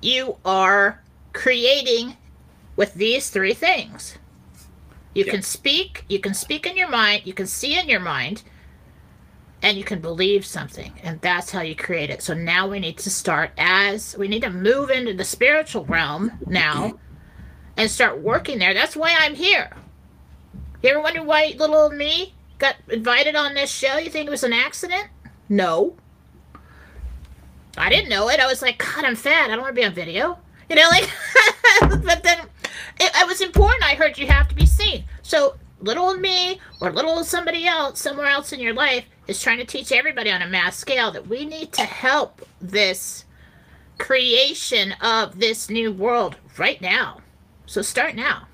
[0.00, 1.02] you are
[1.34, 2.16] creating
[2.78, 4.16] with these three things.
[5.12, 5.32] You Yeah.
[5.32, 8.44] can speak, you can speak in your mind, you can see in your mind,
[9.60, 10.92] and you can believe something.
[11.02, 12.22] And that's how you create it.
[12.22, 16.38] So now we need to start as we need to move into the spiritual realm
[16.46, 17.00] now
[17.76, 18.72] and start working there.
[18.72, 19.70] That's why I'm here.
[20.80, 23.98] You ever wonder why little old me got invited on this show?
[23.98, 25.08] You think it was an accident?
[25.48, 25.96] No.
[27.76, 28.38] I didn't know it.
[28.38, 29.46] I was like, God, I'm fat.
[29.46, 30.38] I don't want to be on video.
[30.70, 31.10] You know, like,
[32.04, 32.38] but then
[33.00, 33.84] it, it was important.
[33.84, 35.04] I heard you have to be seen.
[35.22, 39.40] So little old me or little old somebody else somewhere else in your life is
[39.40, 43.24] trying to teach everybody on a mass scale that we need to help this
[43.98, 47.20] creation of this new world right now.
[47.66, 48.46] So start now.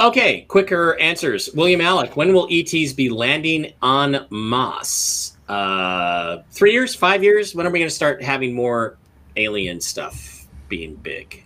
[0.00, 1.50] Okay, quicker answers.
[1.54, 5.36] William Alec, when will ETs be landing on Moss?
[5.48, 7.54] Uh, three years, five years?
[7.54, 8.96] When are we going to start having more
[9.36, 11.44] alien stuff being big?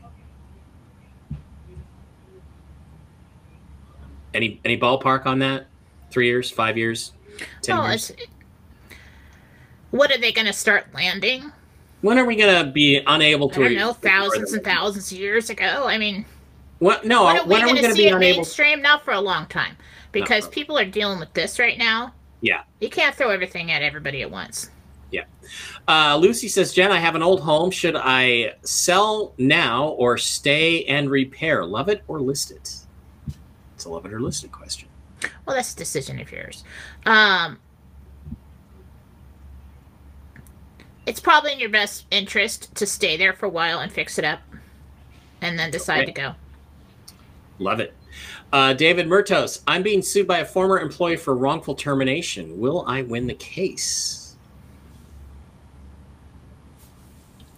[4.35, 5.67] Any any ballpark on that?
[6.11, 7.13] Three years, five years,
[7.63, 8.13] ten Oh, years?
[9.91, 11.51] what are they going to start landing?
[12.01, 13.65] When are we going to be unable to?
[13.65, 15.85] I don't know, thousands and thousands of years ago.
[15.87, 16.25] I mean,
[16.81, 17.05] What?
[17.07, 17.25] No.
[17.27, 18.37] when are we when are we going to see be it unable?
[18.39, 18.83] mainstream?
[18.83, 19.77] Not for a long time,
[20.11, 22.13] because people are dealing with this right now.
[22.41, 22.63] Yeah.
[22.81, 24.69] You can't throw everything at everybody at once.
[25.13, 25.25] Yeah.
[25.87, 27.71] Uh, Lucy says, Jen, I have an old home.
[27.71, 31.65] Should I sell now or stay and repair?
[31.65, 32.77] Love it or list it?
[33.83, 34.89] It's a love it or list it question.
[35.45, 36.63] Well, that's a decision of yours.
[37.05, 37.59] Um,
[41.05, 44.25] it's probably in your best interest to stay there for a while and fix it
[44.25, 44.39] up,
[45.41, 46.07] and then decide Okay.
[46.07, 46.35] to go.
[47.59, 47.93] Love it.
[48.53, 52.61] Uh, David Murtos, I'm being sued by a former employee for wrongful termination.
[52.61, 54.37] Will I win the case?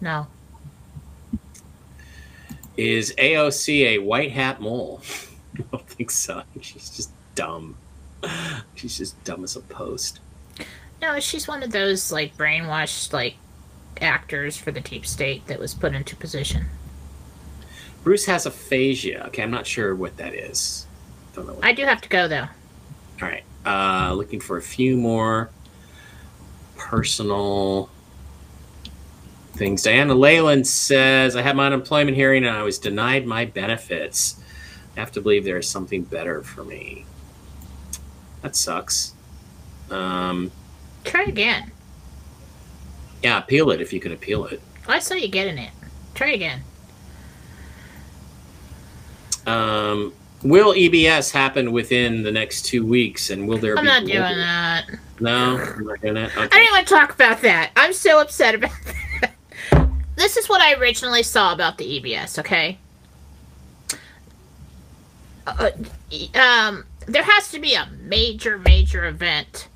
[0.01, 0.25] No.
[2.77, 5.03] Is AOC a white hat mole?
[5.59, 6.43] I don't think so.
[6.61, 7.77] She's just dumb.
[8.75, 10.19] She's just dumb as a post.
[11.01, 13.35] No, she's one of those like brainwashed like
[14.01, 16.65] actors for the deep state that was put into position.
[18.03, 19.25] Bruce has aphasia.
[19.27, 20.85] Okay, I'm not sure what that is.
[21.33, 21.53] Don't know.
[21.53, 22.47] What I do have to go though.
[23.21, 23.43] All right.
[23.65, 25.49] Uh, looking for a few more
[26.77, 27.89] personal
[29.53, 29.83] things.
[29.83, 34.39] Diana Leyland says, I had my unemployment hearing and I was denied my benefits.
[34.95, 37.05] I have to believe there is something better for me.
[38.41, 39.13] That sucks.
[39.91, 40.51] Um,
[41.03, 41.71] Try again.
[43.23, 44.61] yeah, appeal it if you can appeal it.
[44.87, 45.71] I saw you getting it.
[46.13, 46.61] Try again.
[49.45, 50.13] Um,
[50.43, 53.87] will EBS happen within the next two weeks and will there I'm be.
[53.87, 54.85] not doing that.
[55.19, 56.31] No, I'm not doing that.
[56.37, 56.57] I Okay.
[56.59, 57.71] didn't want to talk about that.
[57.75, 58.71] I'm so upset about
[59.21, 59.33] that.
[60.15, 62.77] This is what I originally saw about the EBS, okay?
[65.47, 65.69] Uh,
[66.39, 69.67] um, there has to be a major, major event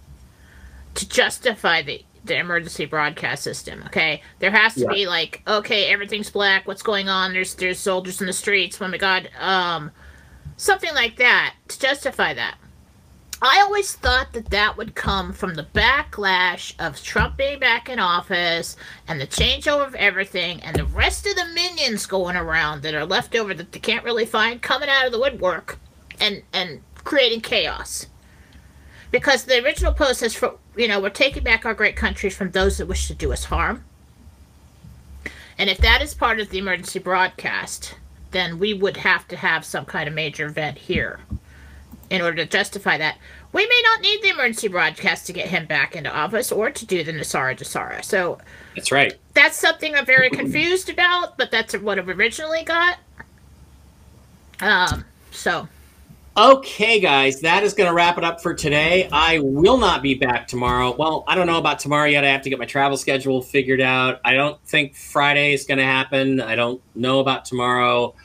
[0.96, 4.22] to justify the, the emergency broadcast system, okay?
[4.40, 4.88] There has to Yeah.
[4.90, 7.34] be like, okay, everything's black, what's going on?
[7.34, 9.92] There's there's soldiers in the streets, oh my god, um,
[10.58, 12.56] something like that to justify that.
[13.42, 17.98] I always thought that that would come from the backlash of Trump being back in
[17.98, 18.76] office
[19.08, 23.06] and the changeover of everything and the rest of the minions going around that are
[23.06, 25.80] left over that they can't really find coming out of the woodwork
[26.20, 28.08] and and creating chaos.
[29.10, 32.52] Because the original post says, for, you know, we're taking back our great country from
[32.52, 33.86] those that wish to do us harm.
[35.58, 37.96] And if that is part of the emergency broadcast,
[38.32, 41.22] then we would have to have some kind of major event here
[42.10, 43.18] in order to justify that.
[43.52, 46.86] We may not need the emergency broadcast to get him back into office or to
[46.86, 48.04] do the NESARA GESARA.
[48.04, 48.38] So
[48.76, 49.16] That's right.
[49.34, 52.98] that's something I'm very confused about, but that's what I've originally got.
[54.62, 55.68] Um, so
[56.38, 59.10] Okay, guys, that is going to wrap it up for today.
[59.12, 60.96] I will not be back tomorrow.
[60.96, 62.24] Well, I don't know about tomorrow yet.
[62.24, 64.22] I have to get my travel schedule figured out.
[64.24, 66.40] I don't think Friday is going to happen.
[66.40, 68.16] I don't know about tomorrow.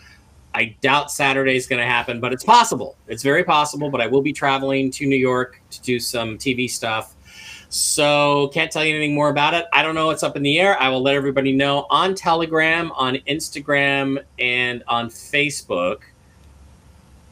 [0.54, 2.96] I doubt Saturday is going to happen, but it's possible.
[3.08, 6.70] It's very possible, but I will be traveling to New York to do some TV
[6.70, 7.14] stuff.
[7.70, 9.66] So, can't tell you anything more about it.
[9.72, 10.80] I don't know what's up in the air.
[10.80, 16.02] I will let everybody know on Telegram, on Instagram, and on Facebook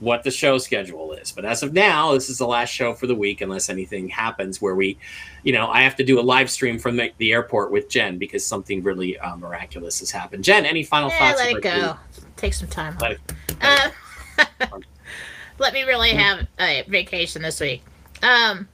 [0.03, 1.31] what the show schedule is.
[1.31, 4.61] But as of now, this is the last show for the week, unless anything happens
[4.61, 4.99] where we,
[5.44, 8.19] you know, I have to do a live stream from the, the airport with Jen
[8.19, 10.43] because something really uh, miraculous has happened.
[10.43, 11.40] Jen, any final yeah, thoughts?
[11.40, 11.97] let it go.
[12.43, 12.98] Take some time.
[13.01, 13.20] Let
[13.62, 13.93] off.
[14.40, 14.78] Uh,
[15.60, 17.85] let me really have a vacation this week.
[18.20, 18.66] Um,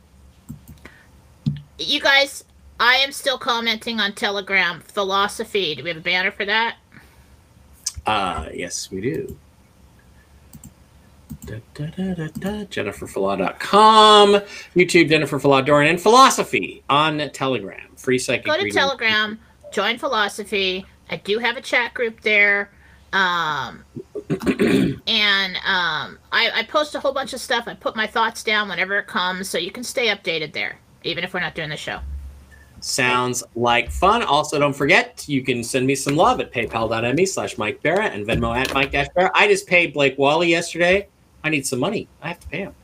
[1.79, 2.45] you guys,
[2.81, 5.75] I am still commenting on Telegram philosophy.
[5.75, 6.79] Do we have a banner for that?
[8.07, 9.37] Uh, yes, we do.
[11.45, 12.65] Da, da, da, da, da.
[12.65, 14.31] JenniferFalaw.com,
[14.75, 17.91] YouTube Jennifer Falaw Doran, and Philosophy on Telegram.
[17.97, 18.73] Free psychic Go to reading.
[18.73, 19.39] Telegram,
[19.75, 20.87] join philosophy.
[21.11, 22.71] I do have a chat group there.
[23.13, 23.85] Um,
[25.07, 27.65] and um, I, I post a whole bunch of stuff.
[27.67, 31.25] I put my thoughts down whenever it comes, so you can stay updated there, even
[31.25, 32.01] if we're not doing the show.
[32.81, 34.23] Sounds like fun.
[34.23, 38.27] Also, don't forget, you can send me some love at paypal.me slash Mike Barra and
[38.27, 39.09] Venmo at Mike Dash.
[39.35, 41.09] I just paid Blake Wally yesterday.
[41.43, 42.09] I need some money.
[42.23, 42.75] I have to pay him.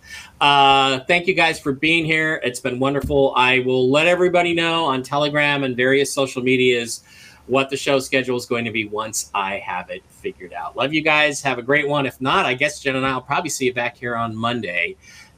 [0.41, 2.41] Uh, thank you guys for being here.
[2.45, 3.35] It's been wonderful.
[3.37, 7.03] I will let everybody know on Telegram and various social medias
[7.47, 10.77] what the show schedule is going to be once I have it figured out.
[10.77, 11.43] Love you guys.
[11.43, 12.07] Have a great one.
[12.07, 14.97] If not, I guess Jen and I will probably see you back here on Monday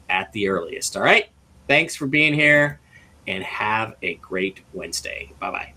[0.09, 0.97] at the earliest.
[0.97, 1.29] All right.
[1.67, 2.81] Thanks for being here
[3.27, 5.33] and have a great Wednesday.
[5.41, 5.76] Bye bye.